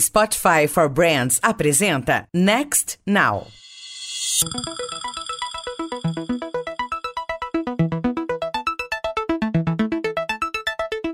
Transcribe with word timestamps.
Spotify 0.00 0.68
for 0.68 0.88
Brands 0.88 1.40
apresenta 1.42 2.28
Next 2.32 2.98
Now. 3.04 3.48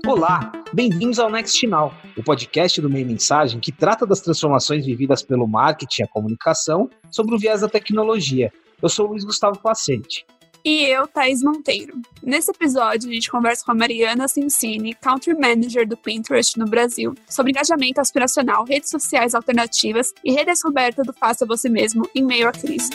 Olá, 0.07 0.51
bem-vindos 0.71 1.17
ao 1.17 1.31
Next 1.31 1.65
Now, 1.65 1.91
o 2.15 2.23
podcast 2.23 2.79
do 2.79 2.89
Meio 2.89 3.07
Mensagem 3.07 3.59
que 3.59 3.71
trata 3.71 4.05
das 4.05 4.21
transformações 4.21 4.85
vividas 4.85 5.23
pelo 5.23 5.47
marketing 5.47 6.03
e 6.03 6.05
a 6.05 6.07
comunicação 6.07 6.87
sobre 7.09 7.33
o 7.33 7.39
viés 7.39 7.61
da 7.61 7.67
tecnologia. 7.67 8.53
Eu 8.81 8.89
sou 8.89 9.07
o 9.07 9.09
Luiz 9.09 9.23
Gustavo 9.23 9.59
Pacente. 9.59 10.25
E 10.65 10.83
eu, 10.83 11.07
Thaís 11.07 11.43
Monteiro. 11.43 12.01
Nesse 12.23 12.49
episódio, 12.49 13.07
a 13.07 13.13
gente 13.13 13.29
conversa 13.29 13.63
com 13.63 13.71
a 13.71 13.75
Mariana 13.75 14.27
Cincini, 14.27 14.95
Country 14.95 15.35
Manager 15.35 15.87
do 15.87 15.95
Pinterest 15.95 16.57
no 16.57 16.65
Brasil, 16.65 17.13
sobre 17.29 17.51
engajamento 17.51 18.01
aspiracional, 18.01 18.65
redes 18.65 18.89
sociais 18.89 19.35
alternativas 19.35 20.11
e 20.23 20.31
redescoberta 20.31 21.03
do 21.03 21.13
Faça 21.13 21.45
Você 21.45 21.69
Mesmo 21.69 22.09
em 22.15 22.23
meio 22.23 22.47
à 22.47 22.51
crise. 22.51 22.89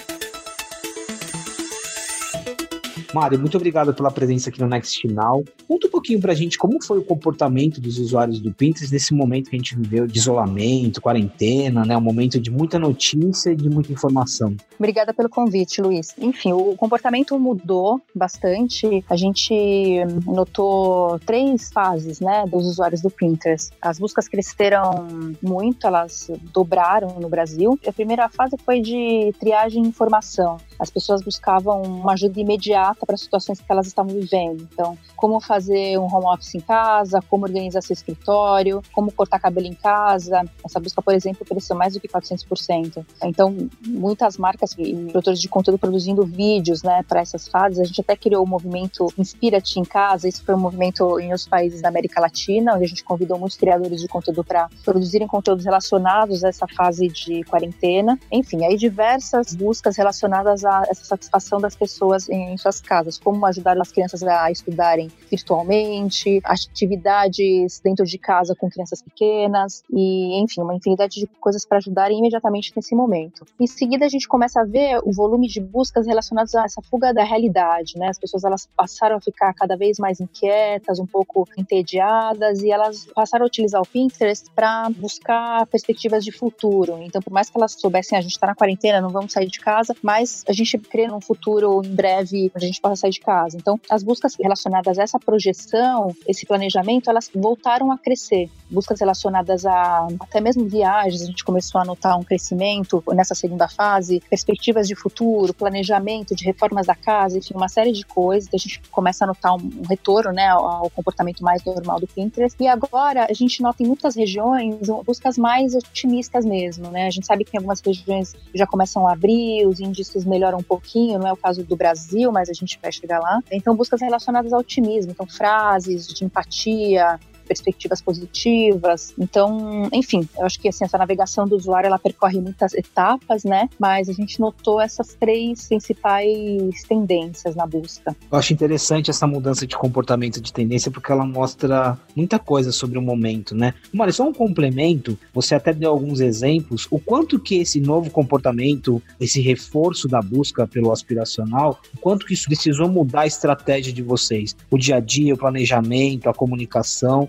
Mário, 3.12 3.38
muito 3.38 3.56
obrigado 3.56 3.92
pela 3.92 4.10
presença 4.10 4.50
aqui 4.50 4.60
no 4.60 4.68
Next 4.68 5.00
Final. 5.00 5.42
Conta 5.66 5.86
um 5.88 5.90
pouquinho 5.90 6.20
pra 6.20 6.34
gente 6.34 6.56
como 6.56 6.82
foi 6.82 6.98
o 6.98 7.02
comportamento 7.02 7.80
dos 7.80 7.98
usuários 7.98 8.40
do 8.40 8.52
Pinterest 8.52 8.92
nesse 8.92 9.12
momento 9.12 9.50
que 9.50 9.56
a 9.56 9.58
gente 9.58 9.76
viveu 9.76 10.06
de 10.06 10.18
isolamento, 10.18 11.00
quarentena, 11.00 11.84
né? 11.84 11.96
Um 11.96 12.00
momento 12.00 12.38
de 12.38 12.50
muita 12.50 12.78
notícia 12.78 13.50
e 13.50 13.56
de 13.56 13.68
muita 13.68 13.92
informação. 13.92 14.54
Obrigada 14.78 15.12
pelo 15.12 15.28
convite, 15.28 15.82
Luiz. 15.82 16.14
Enfim, 16.18 16.52
o 16.52 16.74
comportamento 16.76 17.38
mudou 17.38 18.00
bastante. 18.14 19.04
A 19.08 19.16
gente 19.16 20.04
notou 20.24 21.18
três 21.20 21.70
fases, 21.72 22.20
né, 22.20 22.44
dos 22.46 22.66
usuários 22.66 23.02
do 23.02 23.10
Pinterest. 23.10 23.72
As 23.82 23.98
buscas 23.98 24.28
cresceram 24.28 25.06
muito, 25.42 25.86
elas 25.86 26.30
dobraram 26.52 27.18
no 27.20 27.28
Brasil. 27.28 27.78
A 27.86 27.92
primeira 27.92 28.28
fase 28.28 28.56
foi 28.64 28.80
de 28.80 29.32
triagem 29.38 29.84
e 29.84 29.88
informação. 29.88 30.58
As 30.78 30.90
pessoas 30.90 31.22
buscavam 31.22 31.82
uma 31.82 32.12
ajuda 32.12 32.40
imediata 32.40 32.99
para 33.06 33.14
as 33.14 33.20
situações 33.20 33.60
que 33.60 33.70
elas 33.70 33.86
estavam 33.86 34.14
vivendo. 34.14 34.68
Então, 34.72 34.96
como 35.16 35.40
fazer 35.40 35.98
um 35.98 36.04
home 36.04 36.26
office 36.26 36.54
em 36.54 36.60
casa, 36.60 37.20
como 37.28 37.44
organizar 37.44 37.82
seu 37.82 37.94
escritório, 37.94 38.82
como 38.92 39.12
cortar 39.12 39.38
cabelo 39.38 39.66
em 39.66 39.74
casa. 39.74 40.42
Essa 40.64 40.80
busca, 40.80 41.02
por 41.02 41.14
exemplo, 41.14 41.44
cresceu 41.44 41.76
mais 41.76 41.94
do 41.94 42.00
que 42.00 42.08
400%. 42.08 43.04
Então, 43.24 43.56
muitas 43.86 44.36
marcas 44.36 44.74
e 44.78 44.94
produtores 45.10 45.40
de 45.40 45.48
conteúdo 45.48 45.78
produzindo 45.78 46.24
vídeos, 46.24 46.82
né, 46.82 47.02
para 47.02 47.20
essas 47.20 47.48
fases. 47.48 47.78
A 47.78 47.84
gente 47.84 48.00
até 48.00 48.16
criou 48.16 48.44
o 48.44 48.48
movimento 48.48 49.12
Inspira-te 49.18 49.78
em 49.78 49.84
Casa. 49.84 50.28
Isso 50.28 50.42
foi 50.44 50.54
um 50.54 50.58
movimento 50.58 51.18
em 51.20 51.26
outros 51.26 51.46
países 51.46 51.80
da 51.80 51.88
América 51.88 52.20
Latina, 52.20 52.74
onde 52.74 52.84
a 52.84 52.88
gente 52.88 53.04
convidou 53.04 53.38
muitos 53.38 53.56
criadores 53.56 54.00
de 54.00 54.08
conteúdo 54.08 54.44
para 54.44 54.68
produzirem 54.84 55.26
conteúdos 55.26 55.64
relacionados 55.64 56.44
a 56.44 56.48
essa 56.48 56.66
fase 56.66 57.08
de 57.08 57.42
quarentena. 57.44 58.18
Enfim, 58.30 58.64
aí 58.64 58.76
diversas 58.76 59.54
buscas 59.54 59.96
relacionadas 59.96 60.64
a 60.64 60.84
essa 60.88 61.04
satisfação 61.04 61.60
das 61.60 61.74
pessoas 61.74 62.28
em 62.28 62.56
suas 62.56 62.80
casas, 62.90 63.18
como 63.18 63.46
ajudar 63.46 63.80
as 63.80 63.92
crianças 63.92 64.20
a 64.24 64.50
estudarem 64.50 65.08
virtualmente, 65.30 66.40
atividades 66.42 67.80
dentro 67.84 68.04
de 68.04 68.18
casa 68.18 68.56
com 68.56 68.68
crianças 68.68 69.00
pequenas 69.00 69.84
e, 69.88 70.42
enfim, 70.42 70.60
uma 70.60 70.74
infinidade 70.74 71.20
de 71.20 71.26
coisas 71.40 71.64
para 71.64 71.78
ajudarem 71.78 72.18
imediatamente 72.18 72.72
nesse 72.74 72.92
momento. 72.96 73.46
Em 73.60 73.66
seguida, 73.68 74.06
a 74.06 74.08
gente 74.08 74.26
começa 74.26 74.60
a 74.60 74.64
ver 74.64 75.00
o 75.04 75.12
volume 75.12 75.46
de 75.46 75.60
buscas 75.60 76.04
relacionadas 76.04 76.52
a 76.56 76.64
essa 76.64 76.82
fuga 76.82 77.14
da 77.14 77.22
realidade, 77.22 77.96
né? 77.96 78.08
As 78.08 78.18
pessoas 78.18 78.42
elas 78.42 78.68
passaram 78.76 79.16
a 79.16 79.20
ficar 79.20 79.54
cada 79.54 79.76
vez 79.76 80.00
mais 80.00 80.20
inquietas, 80.20 80.98
um 80.98 81.06
pouco 81.06 81.46
entediadas 81.56 82.60
e 82.60 82.72
elas 82.72 83.06
passaram 83.14 83.44
a 83.44 83.46
utilizar 83.46 83.80
o 83.80 83.86
Pinterest 83.86 84.50
para 84.52 84.90
buscar 84.90 85.64
perspectivas 85.66 86.24
de 86.24 86.32
futuro. 86.32 86.98
Então, 87.02 87.22
por 87.22 87.32
mais 87.32 87.48
que 87.48 87.56
elas 87.56 87.72
soubessem, 87.72 88.18
a 88.18 88.20
gente 88.20 88.32
está 88.32 88.48
na 88.48 88.54
quarentena, 88.56 89.00
não 89.00 89.10
vamos 89.10 89.32
sair 89.32 89.46
de 89.46 89.60
casa, 89.60 89.94
mas 90.02 90.44
a 90.48 90.52
gente 90.52 90.76
crê 90.76 91.06
num 91.06 91.20
futuro 91.20 91.82
em 91.84 91.94
breve 91.94 92.50
a 92.54 92.58
gente 92.58 92.79
gente 92.80 92.82
possa 92.82 92.96
sair 92.96 93.10
de 93.10 93.20
casa. 93.20 93.56
Então, 93.56 93.78
as 93.88 94.02
buscas 94.02 94.34
relacionadas 94.36 94.98
a 94.98 95.02
essa 95.02 95.18
projeção, 95.18 96.14
esse 96.26 96.46
planejamento, 96.46 97.10
elas 97.10 97.30
voltaram 97.34 97.92
a 97.92 97.98
crescer. 97.98 98.50
Buscas 98.70 99.00
relacionadas 99.00 99.66
a 99.66 100.06
até 100.20 100.40
mesmo 100.40 100.64
viagens, 100.66 101.22
a 101.22 101.26
gente 101.26 101.44
começou 101.44 101.80
a 101.80 101.84
notar 101.84 102.18
um 102.18 102.22
crescimento 102.22 103.02
nessa 103.08 103.34
segunda 103.34 103.68
fase, 103.68 104.22
perspectivas 104.30 104.88
de 104.88 104.94
futuro, 104.94 105.52
planejamento 105.52 106.34
de 106.34 106.44
reformas 106.44 106.86
da 106.86 106.94
casa, 106.94 107.38
enfim, 107.38 107.54
uma 107.54 107.68
série 107.68 107.92
de 107.92 108.04
coisas. 108.04 108.48
A 108.52 108.56
gente 108.56 108.80
começa 108.90 109.24
a 109.24 109.26
notar 109.26 109.54
um, 109.54 109.82
retorno, 109.88 110.32
né, 110.32 110.48
ao, 110.48 110.88
comportamento 110.90 111.42
mais 111.42 111.62
normal 111.64 112.00
do 112.00 112.06
Pinterest. 112.06 112.56
E 112.60 112.66
agora 112.66 113.26
a 113.28 113.32
gente 113.32 113.62
nota 113.62 113.82
em 113.82 113.86
muitas 113.86 114.16
regiões 114.16 114.88
buscas 115.04 115.36
mais 115.36 115.74
otimistas 115.74 116.44
mesmo, 116.44 116.90
né? 116.90 117.06
A 117.06 117.10
gente 117.10 117.26
sabe 117.26 117.44
que 117.44 117.56
em 117.56 117.58
algumas 117.58 117.80
regiões 117.80 118.34
já 118.54 118.66
começam 118.66 119.06
a 119.06 119.12
abrir, 119.12 119.66
os 119.66 119.80
índices 119.80 120.24
melhoram 120.24 120.58
um 120.58 120.62
pouquinho, 120.62 121.18
não 121.18 121.26
é 121.26 121.32
o 121.32 121.36
caso 121.36 121.62
do 121.64 121.76
Brasil, 121.76 122.30
mas 122.30 122.48
a 122.48 122.52
gente 122.52 122.69
vai 122.80 122.92
chegar 122.92 123.18
lá. 123.18 123.40
Então, 123.50 123.74
buscas 123.74 124.00
relacionadas 124.00 124.52
ao 124.52 124.60
otimismo, 124.60 125.12
então 125.12 125.26
frases 125.26 126.06
de 126.06 126.24
empatia, 126.24 127.18
perspectivas 127.50 128.00
positivas. 128.00 129.12
Então, 129.18 129.88
enfim, 129.92 130.28
eu 130.38 130.46
acho 130.46 130.60
que 130.60 130.68
assim, 130.68 130.84
essa 130.84 130.96
navegação 130.96 131.48
do 131.48 131.56
usuário 131.56 131.88
ela 131.88 131.98
percorre 131.98 132.40
muitas 132.40 132.72
etapas, 132.74 133.42
né? 133.42 133.68
Mas 133.76 134.08
a 134.08 134.12
gente 134.12 134.38
notou 134.38 134.80
essas 134.80 135.14
três 135.14 135.66
principais 135.66 136.84
tendências 136.88 137.56
na 137.56 137.66
busca. 137.66 138.14
Eu 138.30 138.38
acho 138.38 138.52
interessante 138.52 139.10
essa 139.10 139.26
mudança 139.26 139.66
de 139.66 139.76
comportamento 139.76 140.40
de 140.40 140.52
tendência 140.52 140.92
porque 140.92 141.10
ela 141.10 141.26
mostra 141.26 141.98
muita 142.14 142.38
coisa 142.38 142.70
sobre 142.70 142.96
o 142.96 143.02
momento, 143.02 143.52
né? 143.52 143.74
Mário, 143.92 144.12
só 144.12 144.28
um 144.28 144.32
complemento, 144.32 145.18
você 145.34 145.56
até 145.56 145.72
deu 145.72 145.90
alguns 145.90 146.20
exemplos, 146.20 146.86
o 146.88 147.00
quanto 147.00 147.40
que 147.40 147.56
esse 147.56 147.80
novo 147.80 148.10
comportamento, 148.10 149.02
esse 149.18 149.40
reforço 149.40 150.06
da 150.06 150.22
busca 150.22 150.68
pelo 150.68 150.92
aspiracional, 150.92 151.80
o 151.96 151.98
quanto 151.98 152.26
que 152.26 152.34
isso 152.34 152.46
precisou 152.46 152.88
mudar 152.88 153.22
a 153.22 153.26
estratégia 153.26 153.92
de 153.92 154.02
vocês, 154.02 154.54
o 154.70 154.78
dia 154.78 154.96
a 154.96 155.00
dia, 155.00 155.34
o 155.34 155.38
planejamento, 155.38 156.28
a 156.28 156.34
comunicação, 156.34 157.28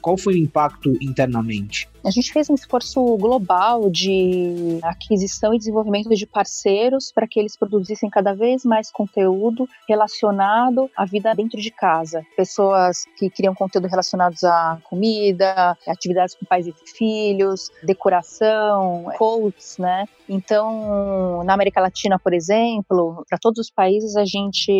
qual 0.00 0.16
foi 0.16 0.34
o 0.34 0.36
impacto 0.36 0.92
internamente? 1.00 1.88
A 2.04 2.10
gente 2.10 2.32
fez 2.32 2.48
um 2.48 2.54
esforço 2.54 3.02
global 3.16 3.90
de 3.90 4.78
aquisição 4.82 5.52
e 5.52 5.58
desenvolvimento 5.58 6.08
de 6.10 6.26
parceiros 6.26 7.12
para 7.12 7.26
que 7.26 7.38
eles 7.38 7.56
produzissem 7.56 8.08
cada 8.08 8.32
vez 8.32 8.64
mais 8.64 8.90
conteúdo 8.90 9.68
relacionado 9.88 10.88
à 10.96 11.04
vida 11.04 11.34
dentro 11.34 11.60
de 11.60 11.70
casa. 11.70 12.24
Pessoas 12.36 13.04
que 13.16 13.28
criam 13.28 13.54
conteúdo 13.54 13.88
relacionados 13.88 14.44
à 14.44 14.78
comida, 14.84 15.76
atividades 15.86 16.34
com 16.34 16.46
pais 16.46 16.66
e 16.66 16.74
filhos, 16.96 17.70
decoração, 17.82 19.06
quotes, 19.16 19.76
né? 19.78 20.06
Então, 20.28 21.42
na 21.44 21.54
América 21.54 21.80
Latina, 21.80 22.18
por 22.18 22.34
exemplo, 22.34 23.24
para 23.28 23.38
todos 23.38 23.58
os 23.58 23.70
países, 23.70 24.14
a 24.14 24.24
gente 24.24 24.70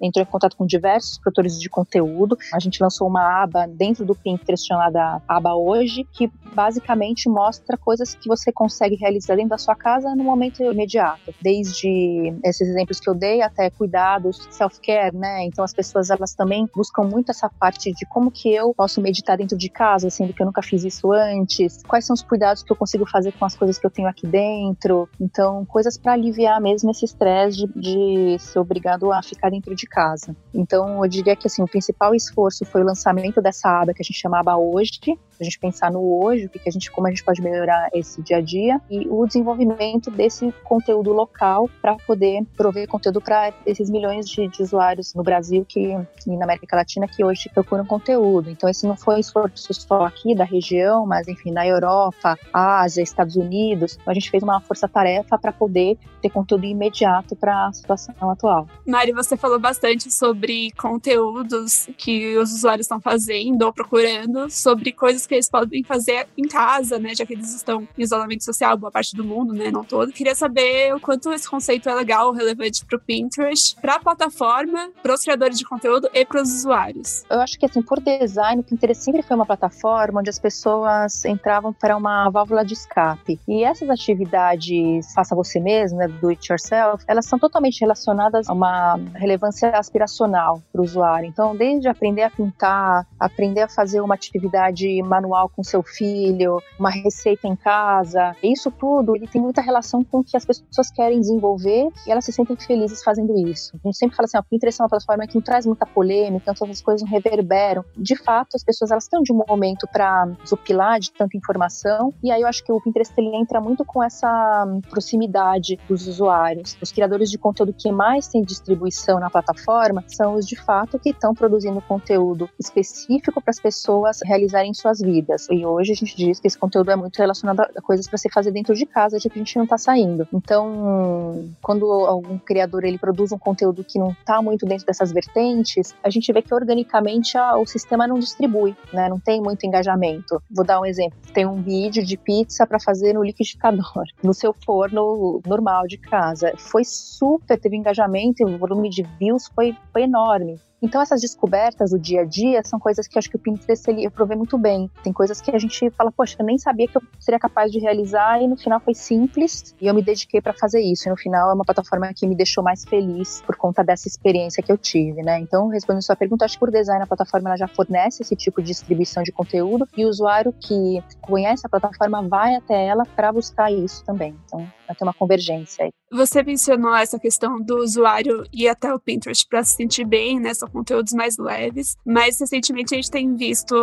entrou 0.00 0.22
em 0.22 0.26
contato 0.26 0.56
com 0.56 0.66
diversos 0.66 1.18
produtores 1.18 1.58
de 1.58 1.70
conteúdo. 1.70 2.36
A 2.52 2.58
gente 2.58 2.82
lançou 2.82 3.08
uma 3.08 3.42
aba 3.42 3.66
dentro 3.66 4.04
do 4.04 4.14
Pinterest 4.14 4.59
chamada 4.66 5.22
Aba 5.28 5.54
Hoje, 5.54 6.04
que 6.12 6.30
basicamente 6.54 7.28
mostra 7.28 7.76
coisas 7.76 8.14
que 8.14 8.28
você 8.28 8.52
consegue 8.52 8.96
realizar 8.96 9.36
dentro 9.36 9.50
da 9.50 9.58
sua 9.58 9.74
casa 9.74 10.14
no 10.14 10.24
momento 10.24 10.62
imediato. 10.62 11.34
Desde 11.40 12.34
esses 12.44 12.68
exemplos 12.68 13.00
que 13.00 13.08
eu 13.08 13.14
dei 13.14 13.42
até 13.42 13.70
cuidados, 13.70 14.48
self-care, 14.50 15.14
né? 15.14 15.44
Então 15.44 15.64
as 15.64 15.72
pessoas 15.72 16.10
elas 16.10 16.34
também 16.34 16.68
buscam 16.74 17.02
muito 17.02 17.30
essa 17.30 17.48
parte 17.48 17.92
de 17.92 18.06
como 18.06 18.30
que 18.30 18.52
eu 18.52 18.74
posso 18.74 19.00
meditar 19.00 19.36
dentro 19.36 19.56
de 19.56 19.68
casa, 19.68 20.10
sendo 20.10 20.32
que 20.32 20.42
eu 20.42 20.46
nunca 20.46 20.62
fiz 20.62 20.84
isso 20.84 21.12
antes. 21.12 21.82
Quais 21.84 22.04
são 22.04 22.14
os 22.14 22.22
cuidados 22.22 22.62
que 22.62 22.72
eu 22.72 22.76
consigo 22.76 23.06
fazer 23.06 23.32
com 23.32 23.44
as 23.44 23.56
coisas 23.56 23.78
que 23.78 23.86
eu 23.86 23.90
tenho 23.90 24.08
aqui 24.08 24.26
dentro? 24.26 25.08
Então, 25.20 25.64
coisas 25.64 25.96
para 25.96 26.12
aliviar 26.12 26.60
mesmo 26.60 26.90
esse 26.90 27.04
estresse 27.04 27.66
de, 27.66 28.36
de 28.36 28.38
ser 28.38 28.58
obrigado 28.58 29.12
a 29.12 29.22
ficar 29.22 29.50
dentro 29.50 29.74
de 29.74 29.86
casa. 29.86 30.36
Então, 30.52 31.04
eu 31.04 31.08
diria 31.08 31.36
que 31.36 31.46
assim, 31.46 31.62
o 31.62 31.68
principal 31.68 32.14
esforço 32.14 32.64
foi 32.64 32.82
o 32.82 32.84
lançamento 32.84 33.40
dessa 33.40 33.68
aba 33.68 33.94
que 33.94 34.02
a 34.02 34.04
gente 34.04 34.18
chamava 34.18 34.49
hoje, 34.56 35.16
a 35.40 35.44
gente 35.44 35.58
pensar 35.58 35.90
no 35.90 36.22
hoje, 36.22 36.46
o 36.46 36.48
que, 36.48 36.58
que 36.58 36.68
a 36.68 36.72
gente, 36.72 36.90
como 36.90 37.06
a 37.06 37.10
gente 37.10 37.24
pode 37.24 37.42
melhorar 37.42 37.88
esse 37.92 38.22
dia 38.22 38.38
a 38.38 38.40
dia 38.40 38.80
e 38.90 39.06
o 39.08 39.26
desenvolvimento 39.26 40.10
desse 40.10 40.52
conteúdo 40.64 41.12
local 41.12 41.68
para 41.80 41.96
poder 41.96 42.44
prover 42.56 42.88
conteúdo 42.88 43.20
para 43.20 43.52
esses 43.66 43.90
milhões 43.90 44.28
de, 44.28 44.48
de, 44.48 44.62
usuários 44.62 45.14
no 45.14 45.22
Brasil 45.22 45.64
que 45.66 45.96
e 46.26 46.36
na 46.36 46.44
América 46.44 46.76
Latina 46.76 47.06
que 47.08 47.24
hoje 47.24 47.48
procuram 47.52 47.84
conteúdo. 47.84 48.50
Então 48.50 48.68
esse 48.68 48.86
não 48.86 48.96
foi 48.96 49.16
um 49.16 49.18
esforço 49.18 49.72
só 49.72 50.04
aqui 50.04 50.34
da 50.34 50.44
região, 50.44 51.06
mas 51.06 51.28
enfim 51.28 51.50
na 51.50 51.66
Europa, 51.66 52.38
Ásia, 52.52 53.02
Estados 53.02 53.36
Unidos. 53.36 53.98
Então, 54.00 54.10
a 54.10 54.14
gente 54.14 54.30
fez 54.30 54.42
uma 54.42 54.60
força-tarefa 54.60 55.38
para 55.38 55.52
poder 55.52 55.98
ter 56.20 56.30
conteúdo 56.30 56.64
imediato 56.64 57.34
para 57.34 57.66
a 57.66 57.72
situação 57.72 58.14
atual. 58.30 58.68
Mari, 58.86 59.12
você 59.12 59.36
falou 59.36 59.58
bastante 59.58 60.12
sobre 60.12 60.70
conteúdos 60.72 61.88
que 61.96 62.36
os 62.36 62.52
usuários 62.52 62.84
estão 62.84 63.00
fazendo 63.00 63.62
ou 63.62 63.72
procurando, 63.72 64.50
sobre 64.50 64.92
coisas 64.92 65.26
que 65.30 65.36
eles 65.36 65.48
podem 65.48 65.84
fazer 65.84 66.26
em 66.36 66.46
casa, 66.48 66.98
né? 66.98 67.14
Já 67.14 67.24
que 67.24 67.34
eles 67.34 67.54
estão 67.54 67.86
em 67.96 68.02
isolamento 68.02 68.44
social, 68.44 68.76
boa 68.76 68.90
parte 68.90 69.14
do 69.14 69.24
mundo, 69.24 69.54
né? 69.54 69.70
Não 69.70 69.84
todo. 69.84 70.12
Queria 70.12 70.34
saber 70.34 70.92
o 70.92 71.00
quanto 71.00 71.32
esse 71.32 71.48
conceito 71.48 71.88
é 71.88 71.94
legal, 71.94 72.32
relevante 72.32 72.84
para 72.84 72.96
o 72.96 73.00
Pinterest, 73.00 73.76
para 73.80 73.94
a 73.94 74.00
plataforma, 74.00 74.90
para 75.00 75.14
os 75.14 75.22
criadores 75.22 75.56
de 75.56 75.64
conteúdo 75.64 76.10
e 76.12 76.26
para 76.26 76.42
os 76.42 76.52
usuários. 76.52 77.24
Eu 77.30 77.40
acho 77.40 77.56
que, 77.58 77.64
assim, 77.64 77.80
por 77.80 78.00
design, 78.00 78.60
o 78.60 78.64
Pinterest 78.64 79.04
sempre 79.04 79.22
foi 79.22 79.36
uma 79.36 79.46
plataforma 79.46 80.18
onde 80.20 80.30
as 80.30 80.38
pessoas 80.38 81.24
entravam 81.24 81.72
para 81.72 81.96
uma 81.96 82.28
válvula 82.28 82.64
de 82.64 82.74
escape. 82.74 83.38
E 83.46 83.62
essas 83.62 83.88
atividades, 83.88 85.12
faça 85.14 85.34
você 85.36 85.60
mesmo, 85.60 85.98
né, 85.98 86.08
do 86.08 86.28
it 86.28 86.50
yourself, 86.50 87.04
elas 87.06 87.26
são 87.26 87.38
totalmente 87.38 87.80
relacionadas 87.80 88.48
a 88.48 88.52
uma 88.52 88.98
relevância 89.14 89.70
aspiracional 89.70 90.60
para 90.72 90.80
o 90.80 90.84
usuário. 90.84 91.28
Então, 91.28 91.54
desde 91.54 91.88
aprender 91.88 92.22
a 92.22 92.30
pintar, 92.30 93.06
aprender 93.18 93.60
a 93.60 93.68
fazer 93.68 94.00
uma 94.00 94.14
atividade 94.14 94.88
manual 95.20 95.48
com 95.48 95.62
seu 95.62 95.82
filho, 95.82 96.60
uma 96.78 96.90
receita 96.90 97.46
em 97.46 97.54
casa, 97.54 98.34
isso 98.42 98.70
tudo, 98.70 99.14
ele 99.14 99.26
tem 99.26 99.40
muita 99.40 99.60
relação 99.60 100.02
com 100.02 100.20
o 100.20 100.24
que 100.24 100.36
as 100.36 100.44
pessoas 100.44 100.90
querem 100.90 101.20
desenvolver 101.20 101.88
e 102.06 102.10
elas 102.10 102.24
se 102.24 102.32
sentem 102.32 102.56
felizes 102.56 103.02
fazendo 103.02 103.36
isso. 103.36 103.76
A 103.84 103.88
gente 103.88 103.98
sempre 103.98 104.16
fala 104.16 104.24
assim, 104.24 104.38
a 104.38 104.42
Pinterest 104.42 104.80
é 104.80 104.84
uma 104.84 104.88
plataforma 104.88 105.26
que 105.26 105.34
não 105.34 105.42
traz 105.42 105.66
muita 105.66 105.86
polêmica, 105.86 106.50
então 106.50 106.68
as 106.68 106.80
coisas 106.80 107.02
não 107.02 107.10
reverberam. 107.10 107.84
De 107.96 108.16
fato, 108.16 108.56
as 108.56 108.64
pessoas 108.64 108.90
elas 108.90 109.06
têm 109.06 109.22
de 109.22 109.32
um 109.32 109.42
momento 109.46 109.86
para 109.92 110.26
desopilar 110.42 110.98
de 110.98 111.12
tanta 111.12 111.36
informação 111.36 112.12
e 112.22 112.30
aí 112.30 112.40
eu 112.40 112.48
acho 112.48 112.64
que 112.64 112.72
o 112.72 112.80
Pinterest 112.80 113.12
ele 113.16 113.36
entra 113.36 113.60
muito 113.60 113.84
com 113.84 114.02
essa 114.02 114.66
proximidade 114.88 115.78
dos 115.88 116.06
usuários. 116.06 116.76
Os 116.80 116.90
criadores 116.90 117.30
de 117.30 117.38
conteúdo 117.38 117.74
que 117.76 117.92
mais 117.92 118.28
têm 118.28 118.42
distribuição 118.42 119.20
na 119.20 119.28
plataforma 119.28 120.02
são 120.08 120.34
os 120.34 120.46
de 120.46 120.56
fato 120.56 120.98
que 120.98 121.10
estão 121.10 121.34
produzindo 121.34 121.80
conteúdo 121.82 122.48
específico 122.58 123.40
para 123.40 123.50
as 123.50 123.60
pessoas 123.60 124.18
realizarem 124.24 124.72
suas 124.72 125.00
vidas. 125.00 125.09
E 125.50 125.64
hoje 125.64 125.92
a 125.92 125.94
gente 125.94 126.16
diz 126.16 126.38
que 126.38 126.46
esse 126.46 126.58
conteúdo 126.58 126.90
é 126.90 126.96
muito 126.96 127.16
relacionado 127.16 127.60
a 127.60 127.82
coisas 127.82 128.06
para 128.06 128.18
se 128.18 128.30
fazer 128.30 128.50
dentro 128.50 128.74
de 128.74 128.86
casa, 128.86 129.18
que 129.18 129.28
a 129.28 129.38
gente 129.38 129.56
não 129.56 129.64
está 129.64 129.76
saindo. 129.78 130.26
Então, 130.32 131.48
quando 131.62 131.90
algum 131.90 132.38
criador 132.38 132.84
ele 132.84 132.98
produz 132.98 133.32
um 133.32 133.38
conteúdo 133.38 133.84
que 133.84 133.98
não 133.98 134.10
está 134.10 134.40
muito 134.40 134.66
dentro 134.66 134.86
dessas 134.86 135.12
vertentes, 135.12 135.94
a 136.02 136.10
gente 136.10 136.32
vê 136.32 136.42
que 136.42 136.54
organicamente 136.54 137.36
a, 137.36 137.56
o 137.56 137.66
sistema 137.66 138.06
não 138.06 138.18
distribui, 138.18 138.76
né? 138.92 139.08
Não 139.08 139.18
tem 139.18 139.40
muito 139.40 139.66
engajamento. 139.66 140.42
Vou 140.50 140.64
dar 140.64 140.80
um 140.80 140.86
exemplo. 140.86 141.18
Tem 141.32 141.46
um 141.46 141.62
vídeo 141.62 142.04
de 142.04 142.16
pizza 142.16 142.66
para 142.66 142.78
fazer 142.78 143.12
no 143.12 143.22
liquidificador, 143.22 144.04
no 144.22 144.34
seu 144.34 144.54
forno 144.64 145.40
normal 145.46 145.86
de 145.86 145.98
casa. 145.98 146.52
Foi 146.56 146.84
super, 146.84 147.58
teve 147.58 147.76
engajamento, 147.76 148.44
o 148.44 148.58
volume 148.58 148.88
de 148.88 149.02
views 149.18 149.48
foi, 149.54 149.76
foi 149.92 150.02
enorme. 150.02 150.58
Então 150.82 151.00
essas 151.00 151.20
descobertas 151.20 151.90
do 151.90 151.98
dia 151.98 152.22
a 152.22 152.24
dia 152.24 152.62
são 152.64 152.78
coisas 152.78 153.06
que 153.06 153.18
acho 153.18 153.28
que 153.28 153.36
o 153.36 153.38
Pinterest 153.38 153.88
ele 153.90 154.08
provei 154.10 154.36
muito 154.36 154.56
bem. 154.56 154.90
Tem 155.02 155.12
coisas 155.12 155.40
que 155.40 155.50
a 155.54 155.58
gente 155.58 155.90
fala, 155.90 156.10
poxa, 156.10 156.36
eu 156.38 156.46
nem 156.46 156.58
sabia 156.58 156.88
que 156.88 156.96
eu 156.96 157.02
seria 157.18 157.38
capaz 157.38 157.70
de 157.70 157.78
realizar 157.78 158.40
e 158.42 158.48
no 158.48 158.56
final 158.56 158.80
foi 158.80 158.94
simples 158.94 159.74
e 159.80 159.86
eu 159.86 159.94
me 159.94 160.02
dediquei 160.02 160.40
para 160.40 160.52
fazer 160.52 160.80
isso. 160.80 161.08
E 161.08 161.10
no 161.10 161.16
final 161.16 161.50
é 161.50 161.54
uma 161.54 161.64
plataforma 161.64 162.12
que 162.14 162.26
me 162.26 162.34
deixou 162.34 162.64
mais 162.64 162.84
feliz 162.84 163.42
por 163.42 163.56
conta 163.56 163.84
dessa 163.84 164.08
experiência 164.08 164.62
que 164.62 164.72
eu 164.72 164.78
tive, 164.78 165.22
né? 165.22 165.38
Então, 165.38 165.68
respondendo 165.68 166.02
sua 166.02 166.16
pergunta, 166.16 166.44
acho 166.44 166.54
que 166.54 166.60
por 166.60 166.70
design 166.70 167.02
a 167.02 167.06
plataforma 167.06 167.50
ela 167.50 167.56
já 167.56 167.68
fornece 167.68 168.22
esse 168.22 168.34
tipo 168.34 168.62
de 168.62 168.68
distribuição 168.68 169.22
de 169.22 169.32
conteúdo 169.32 169.86
e 169.96 170.04
o 170.04 170.08
usuário 170.08 170.52
que 170.52 171.02
conhece 171.20 171.66
a 171.66 171.68
plataforma 171.68 172.26
vai 172.26 172.54
até 172.54 172.86
ela 172.86 173.04
para 173.04 173.32
buscar 173.32 173.70
isso 173.70 174.04
também. 174.04 174.36
Então, 174.46 174.66
vai 174.90 174.96
ter 174.96 175.04
uma 175.04 175.14
convergência 175.14 175.84
aí. 175.84 175.90
Você 176.12 176.42
mencionou 176.42 176.94
essa 176.94 177.18
questão 177.18 177.60
do 177.60 177.76
usuário 177.76 178.44
ir 178.52 178.68
até 178.68 178.92
o 178.92 178.98
Pinterest 178.98 179.46
para 179.48 179.62
se 179.62 179.76
sentir 179.76 180.04
bem, 180.04 180.40
né? 180.40 180.52
São 180.52 180.68
conteúdos 180.68 181.12
mais 181.12 181.38
leves. 181.38 181.96
Mas 182.04 182.40
recentemente 182.40 182.94
a 182.94 182.96
gente 182.96 183.10
tem 183.10 183.36
visto, 183.36 183.74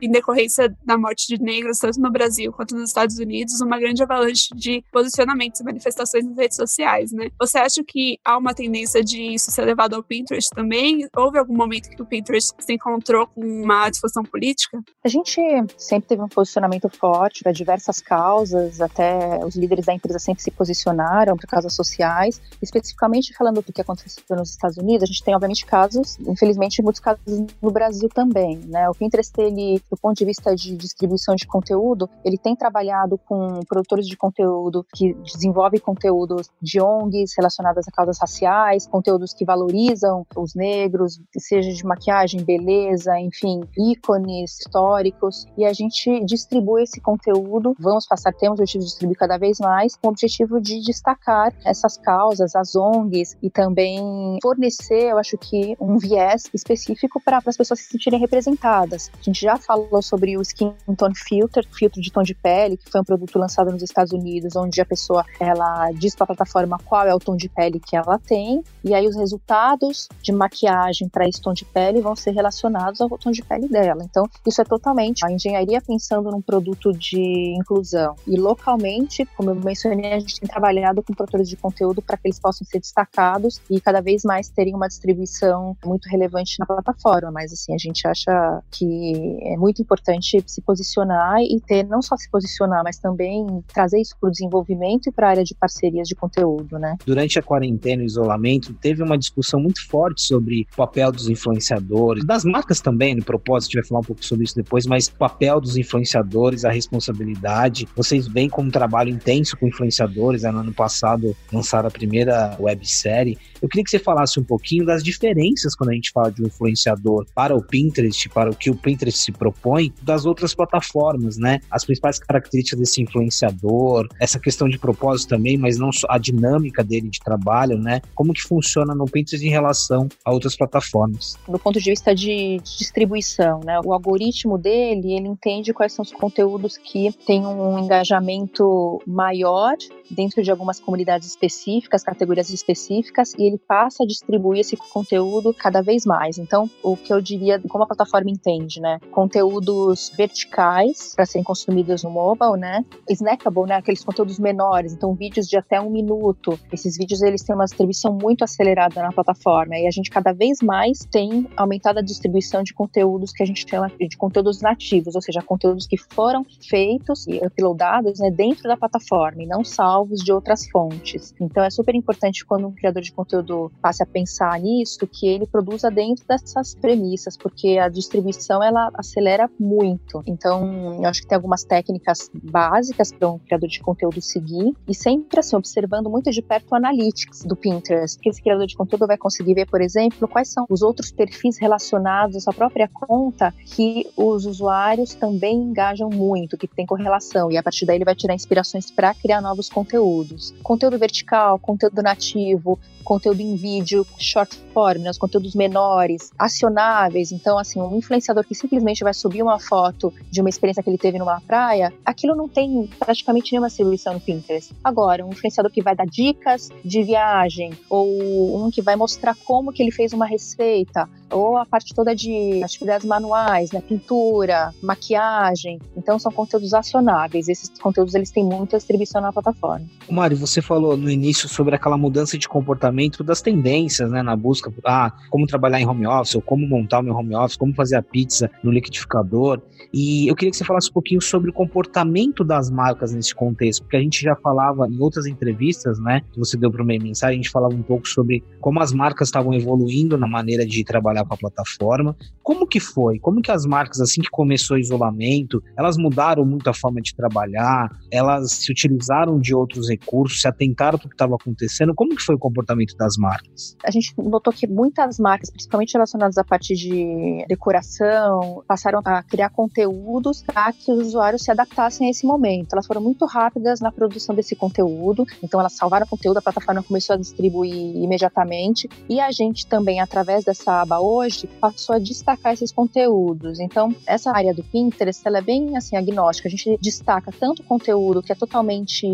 em 0.00 0.10
decorrência 0.10 0.74
da 0.84 0.96
morte 0.96 1.26
de 1.26 1.42
negros, 1.42 1.78
tanto 1.78 2.00
no 2.00 2.10
Brasil 2.10 2.52
quanto 2.52 2.74
nos 2.74 2.88
Estados 2.88 3.18
Unidos, 3.18 3.60
uma 3.60 3.78
grande 3.78 4.02
avalanche 4.02 4.48
de 4.54 4.82
posicionamentos 4.90 5.60
e 5.60 5.64
manifestações 5.64 6.24
nas 6.24 6.36
redes 6.36 6.56
sociais, 6.56 7.12
né? 7.12 7.28
Você 7.38 7.58
acha 7.58 7.82
que 7.86 8.18
há 8.24 8.38
uma 8.38 8.54
tendência 8.54 9.04
de 9.04 9.34
isso 9.34 9.50
ser 9.50 9.64
levado 9.64 9.94
ao 9.94 10.02
Pinterest 10.02 10.48
também? 10.54 11.06
Houve 11.14 11.38
algum 11.38 11.54
momento 11.54 11.90
que 11.90 12.00
o 12.00 12.06
Pinterest 12.06 12.54
se 12.58 12.72
encontrou 12.72 13.26
com 13.26 13.42
uma 13.42 13.90
discussão 13.90 14.22
política? 14.22 14.80
A 15.04 15.08
gente 15.08 15.40
sempre 15.76 16.08
teve 16.08 16.22
um 16.22 16.28
posicionamento 16.28 16.88
forte 16.88 17.42
para 17.42 17.52
diversas 17.52 18.00
causas, 18.00 18.80
até 18.80 19.44
os 19.44 19.54
líderes 19.54 19.84
da 19.84 19.92
empresa 19.92 20.18
sempre 20.18 20.37
se 20.42 20.50
posicionaram 20.50 21.36
por 21.36 21.46
causas 21.46 21.74
sociais. 21.74 22.40
Especificamente 22.60 23.34
falando 23.34 23.62
do 23.62 23.72
que 23.72 23.80
aconteceu 23.80 24.22
nos 24.36 24.50
Estados 24.50 24.76
Unidos, 24.76 25.04
a 25.04 25.06
gente 25.06 25.22
tem, 25.22 25.34
obviamente, 25.34 25.64
casos, 25.66 26.18
infelizmente, 26.20 26.82
muitos 26.82 27.00
casos 27.00 27.22
no 27.60 27.70
Brasil 27.70 28.08
também. 28.08 28.58
Né? 28.66 28.88
O 28.88 28.94
Pinterest, 28.94 29.32
ele, 29.38 29.82
do 29.90 29.96
ponto 29.96 30.16
de 30.16 30.24
vista 30.24 30.54
de 30.54 30.76
distribuição 30.76 31.34
de 31.34 31.46
conteúdo, 31.46 32.08
ele 32.24 32.38
tem 32.38 32.54
trabalhado 32.54 33.18
com 33.18 33.60
produtores 33.68 34.06
de 34.06 34.16
conteúdo 34.16 34.84
que 34.94 35.14
desenvolvem 35.14 35.80
conteúdos 35.80 36.48
de 36.60 36.80
ONGs 36.80 37.34
relacionadas 37.36 37.86
a 37.88 37.92
causas 37.92 38.18
raciais, 38.18 38.86
conteúdos 38.86 39.32
que 39.32 39.44
valorizam 39.44 40.26
os 40.36 40.54
negros, 40.54 41.20
seja 41.36 41.72
de 41.72 41.84
maquiagem, 41.84 42.42
beleza, 42.42 43.18
enfim, 43.18 43.60
ícones 43.76 44.60
históricos. 44.60 45.46
E 45.56 45.64
a 45.64 45.72
gente 45.72 46.24
distribui 46.24 46.82
esse 46.82 47.00
conteúdo, 47.00 47.74
vamos 47.78 48.06
passar, 48.06 48.32
temos 48.32 48.58
o 48.58 48.62
objetivo 48.62 48.84
de 48.84 48.90
distribuir 48.90 49.18
cada 49.18 49.38
vez 49.38 49.58
mais, 49.58 49.96
com 49.96 50.08
o 50.08 50.10
objetivo 50.10 50.27
de 50.60 50.80
destacar 50.80 51.52
essas 51.64 51.96
causas, 51.96 52.54
as 52.54 52.74
ONGs 52.74 53.36
e 53.42 53.50
também 53.50 54.38
fornecer, 54.42 55.10
eu 55.10 55.18
acho 55.18 55.36
que, 55.36 55.76
um 55.80 55.98
viés 55.98 56.44
específico 56.52 57.20
para 57.20 57.40
as 57.44 57.56
pessoas 57.56 57.80
se 57.80 57.90
sentirem 57.90 58.20
representadas. 58.20 59.10
A 59.18 59.22
gente 59.22 59.40
já 59.40 59.56
falou 59.56 60.02
sobre 60.02 60.36
o 60.36 60.42
Skin 60.42 60.74
Tone 60.96 61.14
Filter, 61.16 61.66
filtro 61.72 62.00
de 62.00 62.12
tom 62.12 62.22
de 62.22 62.34
pele, 62.34 62.76
que 62.76 62.90
foi 62.90 63.00
um 63.00 63.04
produto 63.04 63.38
lançado 63.38 63.70
nos 63.70 63.82
Estados 63.82 64.12
Unidos, 64.12 64.56
onde 64.56 64.80
a 64.80 64.86
pessoa 64.86 65.24
ela 65.40 65.90
diz 65.92 66.14
para 66.14 66.24
a 66.24 66.26
plataforma 66.28 66.78
qual 66.84 67.06
é 67.06 67.14
o 67.14 67.18
tom 67.18 67.36
de 67.36 67.48
pele 67.48 67.80
que 67.80 67.96
ela 67.96 68.18
tem, 68.18 68.62
e 68.84 68.94
aí 68.94 69.06
os 69.06 69.16
resultados 69.16 70.08
de 70.22 70.32
maquiagem 70.32 71.08
para 71.08 71.28
esse 71.28 71.40
tom 71.40 71.52
de 71.52 71.64
pele 71.64 72.00
vão 72.00 72.14
ser 72.16 72.32
relacionados 72.32 73.00
ao 73.00 73.08
tom 73.18 73.30
de 73.30 73.42
pele 73.42 73.68
dela. 73.68 74.02
Então, 74.04 74.24
isso 74.46 74.60
é 74.60 74.64
totalmente 74.64 75.24
a 75.24 75.30
engenharia 75.30 75.80
pensando 75.80 76.30
num 76.30 76.40
produto 76.40 76.92
de 76.92 77.54
inclusão. 77.58 78.14
E 78.26 78.36
localmente, 78.36 79.24
como 79.36 79.50
eu 79.50 79.54
mencionei, 79.54 80.07
a 80.14 80.18
gente 80.18 80.40
tem 80.40 80.48
trabalhado 80.48 81.02
com 81.02 81.14
produtores 81.14 81.48
de 81.48 81.56
conteúdo 81.56 82.02
para 82.02 82.16
que 82.16 82.28
eles 82.28 82.38
possam 82.38 82.66
ser 82.66 82.80
destacados 82.80 83.60
e 83.70 83.80
cada 83.80 84.00
vez 84.00 84.22
mais 84.24 84.48
terem 84.48 84.74
uma 84.74 84.88
distribuição 84.88 85.76
muito 85.84 86.06
relevante 86.08 86.56
na 86.58 86.66
plataforma. 86.66 87.30
Mas 87.30 87.52
assim, 87.52 87.74
a 87.74 87.78
gente 87.78 88.06
acha 88.06 88.62
que 88.70 89.38
é 89.42 89.56
muito 89.56 89.82
importante 89.82 90.42
se 90.46 90.60
posicionar 90.62 91.40
e 91.40 91.60
ter 91.60 91.84
não 91.84 92.02
só 92.02 92.16
se 92.16 92.30
posicionar, 92.30 92.82
mas 92.84 92.98
também 92.98 93.46
trazer 93.72 94.00
isso 94.00 94.16
para 94.20 94.28
o 94.28 94.30
desenvolvimento 94.30 95.08
e 95.08 95.12
para 95.12 95.28
a 95.28 95.30
área 95.30 95.44
de 95.44 95.54
parcerias 95.54 96.08
de 96.08 96.14
conteúdo, 96.14 96.78
né? 96.78 96.96
Durante 97.04 97.38
a 97.38 97.42
quarentena 97.42 98.02
e 98.02 98.06
isolamento, 98.06 98.72
teve 98.74 99.02
uma 99.02 99.18
discussão 99.18 99.60
muito 99.60 99.86
forte 99.88 100.22
sobre 100.22 100.66
o 100.72 100.76
papel 100.76 101.12
dos 101.12 101.28
influenciadores, 101.28 102.24
das 102.24 102.44
marcas 102.44 102.80
também, 102.80 103.14
no 103.14 103.24
propósito, 103.24 103.70
a 103.70 103.72
gente 103.72 103.82
vai 103.82 103.88
falar 103.88 104.00
um 104.00 104.04
pouco 104.04 104.24
sobre 104.24 104.44
isso 104.44 104.54
depois, 104.54 104.86
mas 104.86 105.06
o 105.08 105.14
papel 105.14 105.60
dos 105.60 105.76
influenciadores, 105.76 106.64
a 106.64 106.70
responsabilidade. 106.70 107.88
Vocês 107.96 108.26
veem 108.26 108.48
como 108.48 108.68
um 108.68 108.70
trabalho 108.70 109.10
intenso 109.10 109.56
com 109.56 109.66
influenciadores, 109.66 109.97
né? 110.42 110.50
no 110.50 110.60
ano 110.60 110.72
passado 110.72 111.36
lançaram 111.52 111.88
a 111.88 111.90
primeira 111.90 112.56
websérie. 112.60 113.38
Eu 113.60 113.68
queria 113.68 113.84
que 113.84 113.90
você 113.90 113.98
falasse 113.98 114.38
um 114.38 114.44
pouquinho 114.44 114.84
das 114.84 115.02
diferenças 115.02 115.74
quando 115.74 115.90
a 115.90 115.94
gente 115.94 116.10
fala 116.12 116.30
de 116.30 116.42
um 116.42 116.46
influenciador 116.46 117.26
para 117.34 117.56
o 117.56 117.62
Pinterest, 117.62 118.28
para 118.28 118.50
o 118.50 118.56
que 118.56 118.70
o 118.70 118.76
Pinterest 118.76 119.20
se 119.20 119.32
propõe, 119.32 119.92
das 120.02 120.24
outras 120.24 120.54
plataformas, 120.54 121.36
né? 121.36 121.60
As 121.70 121.84
principais 121.84 122.18
características 122.18 122.78
desse 122.78 123.02
influenciador, 123.02 124.08
essa 124.20 124.38
questão 124.38 124.68
de 124.68 124.78
propósito 124.78 125.30
também, 125.30 125.56
mas 125.56 125.78
não 125.78 125.92
só 125.92 126.06
a 126.10 126.18
dinâmica 126.18 126.84
dele 126.84 127.08
de 127.08 127.18
trabalho, 127.20 127.78
né? 127.78 128.00
Como 128.14 128.32
que 128.32 128.42
funciona 128.42 128.94
no 128.94 129.06
Pinterest 129.06 129.44
em 129.44 129.50
relação 129.50 130.08
a 130.24 130.32
outras 130.32 130.56
plataformas? 130.56 131.36
Do 131.48 131.58
ponto 131.58 131.80
de 131.80 131.90
vista 131.90 132.14
de 132.14 132.58
distribuição, 132.58 133.60
né? 133.64 133.80
O 133.84 133.92
algoritmo 133.92 134.56
dele, 134.58 135.14
ele 135.14 135.28
entende 135.28 135.72
quais 135.72 135.92
são 135.92 136.02
os 136.02 136.12
conteúdos 136.12 136.76
que 136.76 137.12
têm 137.26 137.46
um 137.46 137.78
engajamento 137.78 139.02
maior 139.06 139.74
dentro 140.10 140.42
de 140.42 140.50
algumas 140.50 140.80
comunidades 140.80 141.28
específicas, 141.28 142.02
categorias 142.02 142.50
específicas, 142.50 143.34
e 143.34 143.46
ele 143.46 143.58
passa 143.58 144.04
a 144.04 144.06
distribuir 144.06 144.60
esse 144.60 144.76
conteúdo 144.76 145.54
cada 145.54 145.82
vez 145.82 146.04
mais. 146.04 146.38
Então, 146.38 146.70
o 146.82 146.96
que 146.96 147.12
eu 147.12 147.20
diria, 147.20 147.60
como 147.68 147.84
a 147.84 147.86
plataforma 147.86 148.30
entende, 148.30 148.80
né? 148.80 148.98
Conteúdos 149.10 150.12
verticais 150.16 151.14
para 151.14 151.26
serem 151.26 151.44
consumidos 151.44 152.02
no 152.02 152.10
mobile, 152.10 152.58
né? 152.58 152.84
Snackable, 153.08 153.64
né? 153.64 153.76
Aqueles 153.76 154.04
conteúdos 154.04 154.38
menores, 154.38 154.92
então 154.92 155.14
vídeos 155.14 155.46
de 155.46 155.56
até 155.56 155.80
um 155.80 155.90
minuto. 155.90 156.58
Esses 156.72 156.96
vídeos 156.96 157.22
eles 157.22 157.42
têm 157.42 157.54
uma 157.54 157.64
distribuição 157.64 158.12
muito 158.20 158.44
acelerada 158.44 159.02
na 159.02 159.12
plataforma 159.12 159.76
e 159.76 159.86
a 159.86 159.90
gente 159.90 160.10
cada 160.10 160.32
vez 160.32 160.60
mais 160.62 161.00
tem 161.10 161.46
aumentado 161.56 161.98
a 161.98 162.02
distribuição 162.02 162.62
de 162.62 162.72
conteúdos 162.72 163.32
que 163.32 163.42
a 163.42 163.46
gente 163.46 163.68
chama 163.68 163.90
de 163.98 164.16
conteúdos 164.16 164.60
nativos, 164.60 165.14
ou 165.14 165.22
seja, 165.22 165.42
conteúdos 165.42 165.86
que 165.86 165.96
foram 165.96 166.44
feitos 166.68 167.26
e 167.26 167.38
uploadados 167.44 168.18
né, 168.20 168.30
dentro 168.30 168.64
da 168.64 168.76
plataforma 168.76 169.42
e 169.42 169.46
não 169.46 169.64
salvos 169.78 170.24
de 170.24 170.32
outras 170.32 170.68
fontes. 170.68 171.32
Então 171.40 171.62
é 171.62 171.70
super 171.70 171.94
importante 171.94 172.44
quando 172.44 172.66
um 172.66 172.72
criador 172.72 173.00
de 173.00 173.12
conteúdo 173.12 173.70
passe 173.80 174.02
a 174.02 174.06
pensar 174.06 174.58
nisso, 174.58 175.06
que 175.06 175.28
ele 175.28 175.46
produza 175.46 175.88
dentro 175.88 176.26
dessas 176.26 176.74
premissas, 176.74 177.36
porque 177.36 177.78
a 177.78 177.88
distribuição 177.88 178.60
ela 178.60 178.90
acelera 178.94 179.48
muito. 179.58 180.20
Então, 180.26 180.98
eu 181.00 181.08
acho 181.08 181.22
que 181.22 181.28
tem 181.28 181.36
algumas 181.36 181.62
técnicas 181.62 182.28
básicas 182.34 183.12
para 183.12 183.30
um 183.30 183.38
criador 183.38 183.68
de 183.68 183.80
conteúdo 183.80 184.20
seguir 184.20 184.74
e 184.88 184.94
sempre 184.94 185.38
assim 185.38 185.54
observando 185.54 186.10
muito 186.10 186.32
de 186.32 186.42
perto 186.42 186.72
o 186.72 186.74
analytics 186.74 187.44
do 187.44 187.54
Pinterest, 187.54 188.18
que 188.18 188.28
esse 188.28 188.42
criador 188.42 188.66
de 188.66 188.76
conteúdo 188.76 189.06
vai 189.06 189.16
conseguir 189.16 189.54
ver, 189.54 189.66
por 189.66 189.80
exemplo, 189.80 190.26
quais 190.26 190.48
são 190.48 190.66
os 190.68 190.82
outros 190.82 191.12
perfis 191.12 191.56
relacionados 191.56 192.36
à 192.36 192.40
sua 192.40 192.52
própria 192.52 192.88
conta 192.88 193.54
que 193.64 194.08
os 194.16 194.44
usuários 194.44 195.14
também 195.14 195.56
engajam 195.56 196.10
muito, 196.10 196.58
que 196.58 196.66
tem 196.66 196.84
correlação 196.84 197.48
e 197.52 197.56
a 197.56 197.62
partir 197.62 197.86
daí 197.86 197.98
ele 197.98 198.04
vai 198.04 198.16
tirar 198.16 198.34
inspirações 198.34 198.90
para 198.90 199.14
criar 199.14 199.40
novos 199.40 199.67
conteúdos. 199.68 200.54
Conteúdo 200.62 200.98
vertical, 200.98 201.58
conteúdo 201.58 202.02
nativo, 202.02 202.78
conteúdo 203.08 203.40
em 203.40 203.56
vídeo, 203.56 204.06
short 204.18 204.54
form, 204.74 205.00
né, 205.00 205.10
os 205.10 205.16
conteúdos 205.16 205.54
menores, 205.54 206.30
acionáveis. 206.38 207.32
Então, 207.32 207.56
assim, 207.56 207.80
um 207.80 207.96
influenciador 207.96 208.44
que 208.44 208.54
simplesmente 208.54 209.02
vai 209.02 209.14
subir 209.14 209.42
uma 209.42 209.58
foto 209.58 210.12
de 210.30 210.42
uma 210.42 210.50
experiência 210.50 210.82
que 210.82 210.90
ele 210.90 210.98
teve 210.98 211.18
numa 211.18 211.40
praia, 211.40 211.92
aquilo 212.04 212.36
não 212.36 212.48
tem 212.48 212.88
praticamente 212.98 213.52
nenhuma 213.52 213.68
distribuição 213.68 214.12
no 214.12 214.20
Pinterest. 214.20 214.74
Agora, 214.84 215.24
um 215.24 215.30
influenciador 215.30 215.72
que 215.72 215.82
vai 215.82 215.96
dar 215.96 216.06
dicas 216.06 216.68
de 216.84 217.02
viagem, 217.02 217.72
ou 217.88 218.62
um 218.62 218.70
que 218.70 218.82
vai 218.82 218.94
mostrar 218.94 219.34
como 219.46 219.72
que 219.72 219.82
ele 219.82 219.90
fez 219.90 220.12
uma 220.12 220.26
receita, 220.26 221.08
ou 221.30 221.56
a 221.56 221.66
parte 221.66 221.94
toda 221.94 222.14
de 222.14 222.62
atividades 222.62 223.06
manuais, 223.06 223.70
né, 223.72 223.80
pintura, 223.80 224.72
maquiagem. 224.82 225.78
Então, 225.96 226.18
são 226.18 226.32
conteúdos 226.32 226.74
acionáveis. 226.74 227.48
Esses 227.48 227.70
conteúdos 227.78 228.14
eles 228.14 228.30
têm 228.30 228.44
muita 228.44 228.76
distribuição 228.76 229.20
na 229.20 229.32
plataforma. 229.32 229.86
Mário, 230.10 230.36
você 230.36 230.62
falou 230.62 230.96
no 230.96 231.10
início 231.10 231.48
sobre 231.48 231.74
aquela 231.74 231.96
mudança 231.96 232.38
de 232.38 232.48
comportamento 232.48 233.22
das 233.22 233.42
tendências, 233.42 234.10
né, 234.10 234.22
na 234.22 234.36
busca 234.36 234.70
por 234.70 234.82
ah, 234.86 235.12
como 235.30 235.46
trabalhar 235.46 235.80
em 235.80 235.86
home 235.86 236.06
office, 236.06 236.34
ou 236.34 236.42
como 236.42 236.66
montar 236.66 237.00
o 237.00 237.02
meu 237.02 237.14
home 237.14 237.34
office, 237.34 237.56
como 237.56 237.74
fazer 237.74 237.96
a 237.96 238.02
pizza 238.02 238.50
no 238.62 238.70
liquidificador. 238.70 239.60
E 239.92 240.28
eu 240.28 240.34
queria 240.34 240.50
que 240.50 240.56
você 240.56 240.64
falasse 240.64 240.90
um 240.90 240.92
pouquinho 240.92 241.20
sobre 241.20 241.50
o 241.50 241.52
comportamento 241.52 242.44
das 242.44 242.70
marcas 242.70 243.12
nesse 243.12 243.34
contexto, 243.34 243.82
porque 243.82 243.96
a 243.96 244.00
gente 244.00 244.20
já 244.20 244.36
falava 244.36 244.86
em 244.88 244.98
outras 245.00 245.26
entrevistas, 245.26 245.98
né, 245.98 246.22
que 246.32 246.38
você 246.38 246.56
deu 246.56 246.70
para 246.70 246.82
o 246.82 246.86
meio 246.86 247.02
mensagem, 247.02 247.34
a 247.34 247.42
gente 247.42 247.50
falava 247.50 247.74
um 247.74 247.82
pouco 247.82 248.06
sobre 248.06 248.42
como 248.60 248.80
as 248.80 248.92
marcas 248.92 249.28
estavam 249.28 249.54
evoluindo 249.54 250.16
na 250.16 250.26
maneira 250.26 250.66
de 250.66 250.84
trabalhar 250.84 251.17
com 251.24 251.34
a 251.34 251.36
plataforma. 251.36 252.16
Como 252.42 252.66
que 252.66 252.80
foi? 252.80 253.18
Como 253.18 253.42
que 253.42 253.50
as 253.50 253.66
marcas, 253.66 254.00
assim 254.00 254.20
que 254.20 254.30
começou 254.30 254.76
o 254.76 254.80
isolamento, 254.80 255.62
elas 255.76 255.96
mudaram 255.96 256.44
muito 256.44 256.68
a 256.68 256.74
forma 256.74 257.00
de 257.00 257.14
trabalhar, 257.14 257.90
elas 258.10 258.52
se 258.52 258.72
utilizaram 258.72 259.38
de 259.38 259.54
outros 259.54 259.88
recursos, 259.88 260.40
se 260.40 260.48
atentaram 260.48 260.98
para 260.98 261.06
o 261.06 261.08
que 261.08 261.14
estava 261.14 261.34
acontecendo? 261.34 261.94
Como 261.94 262.16
que 262.16 262.22
foi 262.22 262.34
o 262.34 262.38
comportamento 262.38 262.96
das 262.96 263.16
marcas? 263.18 263.76
A 263.84 263.90
gente 263.90 264.14
notou 264.16 264.52
que 264.52 264.66
muitas 264.66 265.18
marcas, 265.18 265.50
principalmente 265.50 265.92
relacionadas 265.92 266.38
à 266.38 266.44
parte 266.44 266.74
de 266.74 267.44
decoração, 267.48 268.62
passaram 268.66 269.00
a 269.04 269.22
criar 269.22 269.50
conteúdos 269.50 270.42
para 270.42 270.72
que 270.72 270.90
os 270.90 271.08
usuários 271.08 271.42
se 271.42 271.50
adaptassem 271.50 272.06
a 272.06 272.10
esse 272.10 272.26
momento. 272.26 272.72
Elas 272.72 272.86
foram 272.86 273.00
muito 273.00 273.26
rápidas 273.26 273.80
na 273.80 273.92
produção 273.92 274.34
desse 274.34 274.56
conteúdo, 274.56 275.26
então 275.42 275.60
elas 275.60 275.74
salvaram 275.74 276.06
o 276.06 276.08
conteúdo, 276.08 276.38
a 276.38 276.42
plataforma 276.42 276.82
começou 276.82 277.14
a 277.14 277.18
distribuir 277.18 277.96
imediatamente 277.96 278.88
e 279.08 279.20
a 279.20 279.30
gente 279.30 279.66
também, 279.66 280.00
através 280.00 280.44
dessa 280.44 280.82
aba 280.82 281.00
hoje, 281.08 281.46
passou 281.60 281.94
a 281.94 281.98
destacar 281.98 282.52
esses 282.52 282.72
conteúdos. 282.72 283.58
Então, 283.60 283.94
essa 284.06 284.30
área 284.30 284.52
do 284.52 284.62
Pinterest, 284.62 285.22
ela 285.26 285.38
é 285.38 285.42
bem 285.42 285.76
assim 285.76 285.96
agnóstica. 285.96 286.48
A 286.48 286.50
gente 286.50 286.78
destaca 286.80 287.32
tanto 287.32 287.62
conteúdo 287.62 288.22
que 288.22 288.32
é 288.32 288.34
totalmente 288.34 289.06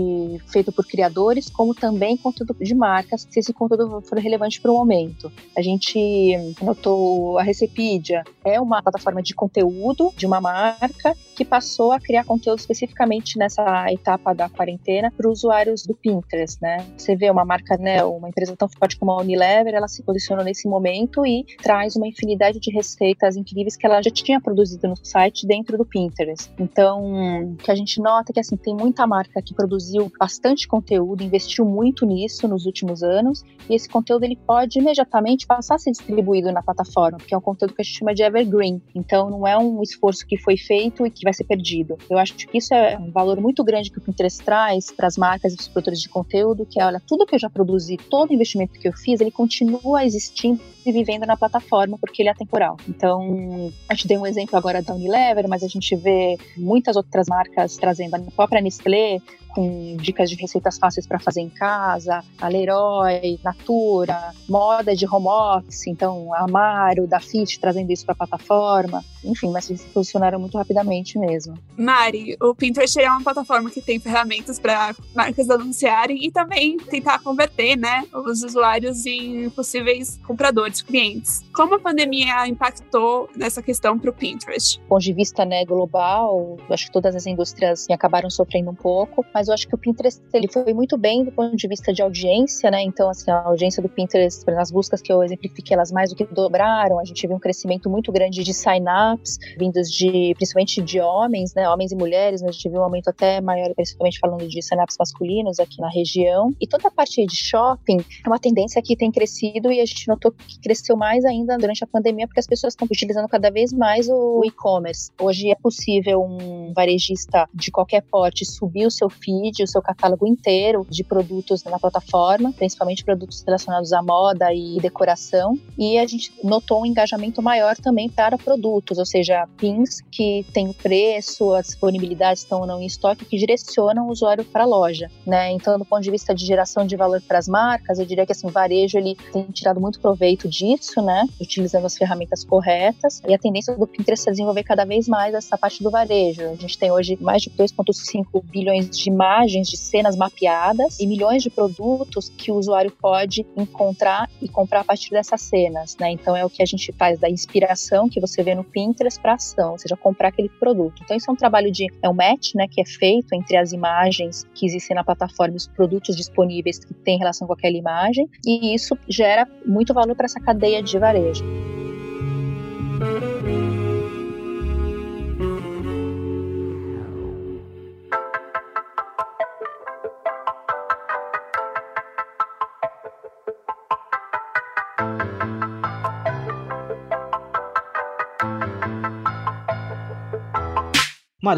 feito 0.46 0.72
por 0.72 0.86
criadores, 0.86 1.48
como 1.50 1.74
também 1.74 2.16
conteúdo 2.16 2.56
de 2.60 2.74
marcas, 2.74 3.26
se 3.30 3.40
esse 3.40 3.52
conteúdo 3.52 4.00
for 4.02 4.18
relevante 4.18 4.60
para 4.60 4.70
o 4.70 4.74
momento. 4.74 5.30
A 5.56 5.62
gente 5.62 6.54
notou 6.62 7.38
a 7.38 7.42
Recepedia, 7.42 8.24
é 8.44 8.60
uma 8.60 8.82
plataforma 8.82 9.22
de 9.22 9.34
conteúdo 9.34 10.12
de 10.16 10.26
uma 10.26 10.40
marca 10.40 11.16
que 11.34 11.44
passou 11.44 11.92
a 11.92 12.00
criar 12.00 12.24
conteúdo 12.24 12.58
especificamente 12.58 13.38
nessa 13.38 13.86
etapa 13.90 14.34
da 14.34 14.48
quarentena 14.48 15.12
para 15.16 15.28
os 15.28 15.40
usuários 15.40 15.84
do 15.84 15.94
Pinterest, 15.94 16.58
né? 16.62 16.86
Você 16.96 17.14
vê 17.14 17.30
uma 17.30 17.44
marca, 17.44 17.76
né, 17.76 18.02
uma 18.04 18.28
empresa 18.28 18.56
tão 18.56 18.68
forte 18.68 18.96
como 18.96 19.12
a 19.12 19.20
Unilever, 19.20 19.74
ela 19.74 19.88
se 19.88 20.02
posicionou 20.02 20.44
nesse 20.44 20.68
momento 20.68 21.26
e 21.26 21.44
traz 21.62 21.96
uma 21.96 22.06
infinidade 22.06 22.58
de 22.60 22.70
receitas 22.70 23.36
incríveis 23.36 23.76
que 23.76 23.86
ela 23.86 24.00
já 24.00 24.10
tinha 24.10 24.40
produzido 24.40 24.88
no 24.88 24.96
site 24.96 25.46
dentro 25.46 25.76
do 25.76 25.84
Pinterest. 25.84 26.50
Então, 26.58 27.52
o 27.52 27.56
que 27.56 27.70
a 27.70 27.74
gente 27.74 28.00
nota 28.00 28.30
é 28.30 28.34
que 28.34 28.40
assim 28.40 28.56
tem 28.56 28.74
muita 28.74 29.06
marca 29.06 29.42
que 29.42 29.54
produziu 29.54 30.10
bastante 30.18 30.66
conteúdo, 30.68 31.22
investiu 31.22 31.64
muito 31.64 32.06
nisso 32.06 32.46
nos 32.48 32.64
últimos 32.66 33.02
anos 33.02 33.44
e 33.68 33.74
esse 33.74 33.88
conteúdo 33.88 34.24
ele 34.24 34.36
pode 34.36 34.78
imediatamente 34.78 35.46
passar 35.46 35.74
a 35.74 35.78
ser 35.78 35.90
distribuído 35.90 36.52
na 36.52 36.62
plataforma, 36.62 37.18
porque 37.18 37.34
é 37.34 37.38
um 37.38 37.40
conteúdo 37.40 37.74
que 37.74 37.82
a 37.82 37.84
gente 37.84 37.98
chama 37.98 38.14
de 38.14 38.22
evergreen. 38.22 38.80
Então 38.94 39.28
não 39.30 39.46
é 39.46 39.58
um 39.58 39.82
esforço 39.82 40.26
que 40.26 40.38
foi 40.38 40.56
feito 40.56 41.06
e 41.06 41.10
que 41.10 41.23
vai 41.24 41.34
ser 41.34 41.44
perdido. 41.44 41.98
Eu 42.08 42.18
acho 42.18 42.34
que 42.34 42.58
isso 42.58 42.72
é 42.74 42.96
um 42.98 43.10
valor 43.10 43.40
muito 43.40 43.64
grande 43.64 43.90
que 43.90 43.98
o 43.98 44.00
Pinterest 44.00 44.42
traz 44.44 44.92
para 44.92 45.06
as 45.06 45.16
marcas 45.16 45.52
e 45.52 45.56
os 45.56 45.66
produtores 45.68 46.00
de 46.00 46.08
conteúdo, 46.08 46.66
que 46.66 46.80
é, 46.80 46.86
olha, 46.86 47.02
tudo 47.04 47.26
que 47.26 47.34
eu 47.34 47.38
já 47.38 47.50
produzi, 47.50 47.96
todo 47.96 48.32
investimento 48.32 48.78
que 48.78 48.86
eu 48.86 48.92
fiz, 48.92 49.20
ele 49.20 49.30
continua 49.30 50.04
existindo 50.04 50.60
vivendo 50.92 51.26
na 51.26 51.36
plataforma 51.36 51.98
porque 51.98 52.22
ele 52.22 52.28
é 52.28 52.34
temporal. 52.34 52.76
Então, 52.88 53.72
a 53.88 53.94
gente 53.94 54.08
deu 54.08 54.20
um 54.20 54.26
exemplo 54.26 54.56
agora 54.56 54.82
da 54.82 54.94
Unilever, 54.94 55.48
mas 55.48 55.62
a 55.62 55.68
gente 55.68 55.94
vê 55.96 56.36
muitas 56.56 56.96
outras 56.96 57.26
marcas 57.28 57.76
trazendo 57.76 58.14
a 58.16 58.20
própria 58.34 58.60
Nestlé 58.60 59.20
com 59.54 59.96
dicas 59.96 60.28
de 60.28 60.36
receitas 60.36 60.76
fáceis 60.76 61.06
para 61.06 61.18
fazer 61.18 61.40
em 61.40 61.48
casa, 61.48 62.24
a 62.40 62.48
Leroy, 62.48 63.38
Natura, 63.42 64.34
moda 64.48 64.96
de 64.96 65.06
home 65.06 65.28
office, 65.28 65.86
então 65.86 66.34
a 66.34 66.44
Amaro, 66.44 67.06
da 67.06 67.20
Fit 67.20 67.60
trazendo 67.60 67.92
isso 67.92 68.04
para 68.04 68.14
a 68.14 68.26
plataforma. 68.26 69.04
Enfim, 69.22 69.50
mas 69.50 69.70
eles 69.70 69.80
se 69.80 69.88
posicionaram 69.88 70.38
muito 70.38 70.58
rapidamente 70.58 71.18
mesmo. 71.18 71.56
Mari, 71.78 72.36
o 72.42 72.54
Pinterest 72.54 73.00
é 73.00 73.08
uma 73.08 73.22
plataforma 73.22 73.70
que 73.70 73.80
tem 73.80 73.98
ferramentas 73.98 74.58
para 74.58 74.94
marcas 75.14 75.48
anunciarem 75.48 76.26
e 76.26 76.30
também 76.30 76.76
tentar 76.76 77.22
converter, 77.22 77.76
né, 77.76 78.04
os 78.12 78.42
usuários 78.42 79.06
em 79.06 79.48
possíveis 79.50 80.18
compradores, 80.26 80.73
clientes. 80.82 81.42
Como 81.52 81.74
a 81.74 81.78
pandemia 81.78 82.46
impactou 82.46 83.28
nessa 83.36 83.62
questão 83.62 83.98
para 83.98 84.10
o 84.10 84.12
Pinterest? 84.12 84.78
Do 84.80 84.86
ponto 84.86 85.02
de 85.02 85.12
vista 85.12 85.44
né, 85.44 85.64
global, 85.64 86.56
acho 86.70 86.86
que 86.86 86.92
todas 86.92 87.14
as 87.14 87.26
indústrias 87.26 87.88
acabaram 87.90 88.30
sofrendo 88.30 88.70
um 88.70 88.74
pouco, 88.74 89.24
mas 89.32 89.48
eu 89.48 89.54
acho 89.54 89.66
que 89.68 89.74
o 89.74 89.78
Pinterest 89.78 90.20
ele 90.32 90.48
foi 90.48 90.72
muito 90.72 90.96
bem 90.96 91.24
do 91.24 91.32
ponto 91.32 91.56
de 91.56 91.68
vista 91.68 91.92
de 91.92 92.02
audiência, 92.02 92.70
né? 92.70 92.82
Então, 92.82 93.08
assim, 93.08 93.30
a 93.30 93.42
audiência 93.42 93.82
do 93.82 93.88
Pinterest, 93.88 94.44
nas 94.46 94.70
buscas 94.70 95.00
que 95.00 95.12
eu 95.12 95.22
exemplifiquei, 95.22 95.74
elas 95.74 95.92
mais 95.92 96.10
do 96.10 96.16
que 96.16 96.24
dobraram. 96.24 96.98
A 96.98 97.04
gente 97.04 97.26
viu 97.26 97.36
um 97.36 97.40
crescimento 97.40 97.88
muito 97.88 98.10
grande 98.12 98.42
de 98.42 98.54
sign-ups, 98.54 99.38
vindos 99.58 99.90
de, 99.90 100.34
principalmente 100.36 100.82
de 100.82 101.00
homens, 101.00 101.54
né? 101.54 101.68
Homens 101.68 101.92
e 101.92 101.96
mulheres, 101.96 102.42
mas 102.42 102.50
a 102.50 102.52
gente 102.52 102.68
viu 102.68 102.80
um 102.80 102.84
aumento 102.84 103.08
até 103.08 103.40
maior, 103.40 103.72
principalmente 103.74 104.18
falando 104.18 104.46
de 104.46 104.62
sign-ups 104.62 104.96
masculinos 104.98 105.58
aqui 105.58 105.80
na 105.80 105.88
região. 105.88 106.54
E 106.60 106.66
toda 106.66 106.88
a 106.88 106.90
parte 106.90 107.24
de 107.24 107.36
shopping 107.36 107.98
é 108.24 108.28
uma 108.28 108.38
tendência 108.38 108.80
que 108.82 108.96
tem 108.96 109.10
crescido 109.10 109.70
e 109.70 109.80
a 109.80 109.86
gente 109.86 110.08
notou 110.08 110.32
que 110.32 110.58
cresceu 110.64 110.96
mais 110.96 111.26
ainda 111.26 111.58
durante 111.58 111.84
a 111.84 111.86
pandemia, 111.86 112.26
porque 112.26 112.40
as 112.40 112.46
pessoas 112.46 112.72
estão 112.72 112.88
utilizando 112.90 113.28
cada 113.28 113.50
vez 113.50 113.70
mais 113.70 114.08
o 114.08 114.40
e-commerce. 114.44 115.10
Hoje 115.20 115.50
é 115.50 115.54
possível 115.54 116.22
um 116.22 116.72
varejista 116.74 117.46
de 117.52 117.70
qualquer 117.70 118.00
porte 118.00 118.46
subir 118.46 118.86
o 118.86 118.90
seu 118.90 119.10
feed, 119.10 119.62
o 119.62 119.66
seu 119.66 119.82
catálogo 119.82 120.26
inteiro 120.26 120.86
de 120.88 121.04
produtos 121.04 121.62
na 121.64 121.78
plataforma, 121.78 122.50
principalmente 122.54 123.04
produtos 123.04 123.42
relacionados 123.46 123.92
à 123.92 124.02
moda 124.02 124.54
e 124.54 124.78
decoração. 124.80 125.58
E 125.76 125.98
a 125.98 126.06
gente 126.06 126.32
notou 126.42 126.80
um 126.80 126.86
engajamento 126.86 127.42
maior 127.42 127.76
também 127.76 128.08
para 128.08 128.38
produtos, 128.38 128.98
ou 128.98 129.04
seja, 129.04 129.46
pins 129.58 130.00
que 130.10 130.46
têm 130.54 130.70
o 130.70 130.74
preço, 130.74 131.52
a 131.52 131.60
disponibilidade 131.60 132.38
estão 132.38 132.60
ou 132.60 132.66
não 132.66 132.80
em 132.80 132.86
estoque, 132.86 133.26
que 133.26 133.36
direcionam 133.36 134.08
o 134.08 134.10
usuário 134.10 134.44
para 134.46 134.64
a 134.64 134.66
loja, 134.66 135.10
né? 135.26 135.52
Então, 135.52 135.78
do 135.78 135.84
ponto 135.84 136.02
de 136.02 136.10
vista 136.10 136.34
de 136.34 136.46
geração 136.46 136.86
de 136.86 136.96
valor 136.96 137.20
para 137.20 137.38
as 137.38 137.48
marcas, 137.48 137.98
eu 137.98 138.06
diria 138.06 138.24
que 138.24 138.32
assim, 138.32 138.46
o 138.46 138.50
varejo 138.50 138.96
ele 138.96 139.14
tem 139.30 139.42
tirado 139.44 139.78
muito 139.78 140.00
proveito 140.00 140.48
disso, 140.54 141.02
né? 141.02 141.26
Utilizando 141.40 141.84
as 141.84 141.96
ferramentas 141.96 142.44
corretas. 142.44 143.20
E 143.26 143.34
a 143.34 143.38
tendência 143.38 143.74
do 143.76 143.86
Pinterest 143.86 144.28
é 144.28 144.32
desenvolver 144.32 144.62
cada 144.62 144.84
vez 144.84 145.08
mais 145.08 145.34
essa 145.34 145.58
parte 145.58 145.82
do 145.82 145.90
varejo. 145.90 146.42
A 146.42 146.54
gente 146.54 146.78
tem 146.78 146.90
hoje 146.92 147.18
mais 147.20 147.42
de 147.42 147.50
2,5 147.50 148.42
bilhões 148.44 148.88
de 148.88 149.10
imagens, 149.10 149.68
de 149.68 149.76
cenas 149.76 150.16
mapeadas 150.16 151.00
e 151.00 151.06
milhões 151.06 151.42
de 151.42 151.50
produtos 151.50 152.28
que 152.28 152.52
o 152.52 152.56
usuário 152.56 152.90
pode 152.90 153.44
encontrar 153.56 154.30
e 154.40 154.48
comprar 154.48 154.80
a 154.80 154.84
partir 154.84 155.10
dessas 155.10 155.42
cenas, 155.42 155.96
né? 155.98 156.10
Então 156.10 156.36
é 156.36 156.44
o 156.44 156.50
que 156.50 156.62
a 156.62 156.66
gente 156.66 156.92
faz 156.92 157.18
da 157.18 157.28
inspiração 157.28 158.08
que 158.08 158.20
você 158.20 158.42
vê 158.42 158.54
no 158.54 158.64
Pinterest 158.64 159.20
para 159.20 159.34
ação, 159.34 159.72
ou 159.72 159.78
seja, 159.78 159.96
comprar 159.96 160.28
aquele 160.28 160.48
produto. 160.48 161.02
Então 161.02 161.16
isso 161.16 161.30
é 161.30 161.32
um 161.32 161.36
trabalho 161.36 161.70
de 161.70 161.86
é 162.02 162.08
um 162.08 162.14
match, 162.14 162.54
né, 162.54 162.66
que 162.70 162.80
é 162.80 162.84
feito 162.84 163.32
entre 163.34 163.56
as 163.56 163.72
imagens 163.72 164.44
que 164.54 164.66
existem 164.66 164.94
na 164.94 165.02
plataforma 165.02 165.54
e 165.54 165.56
os 165.56 165.66
produtos 165.66 166.16
disponíveis 166.16 166.78
que 166.78 166.94
têm 166.94 167.18
relação 167.18 167.46
com 167.46 167.52
aquela 167.52 167.76
imagem, 167.76 168.28
e 168.44 168.74
isso 168.74 168.96
gera 169.08 169.48
muito 169.66 169.94
valor 169.94 170.14
para 170.14 170.26
essa 170.26 170.40
cadeia 170.44 170.82
de 170.82 170.98
varejo. 170.98 171.44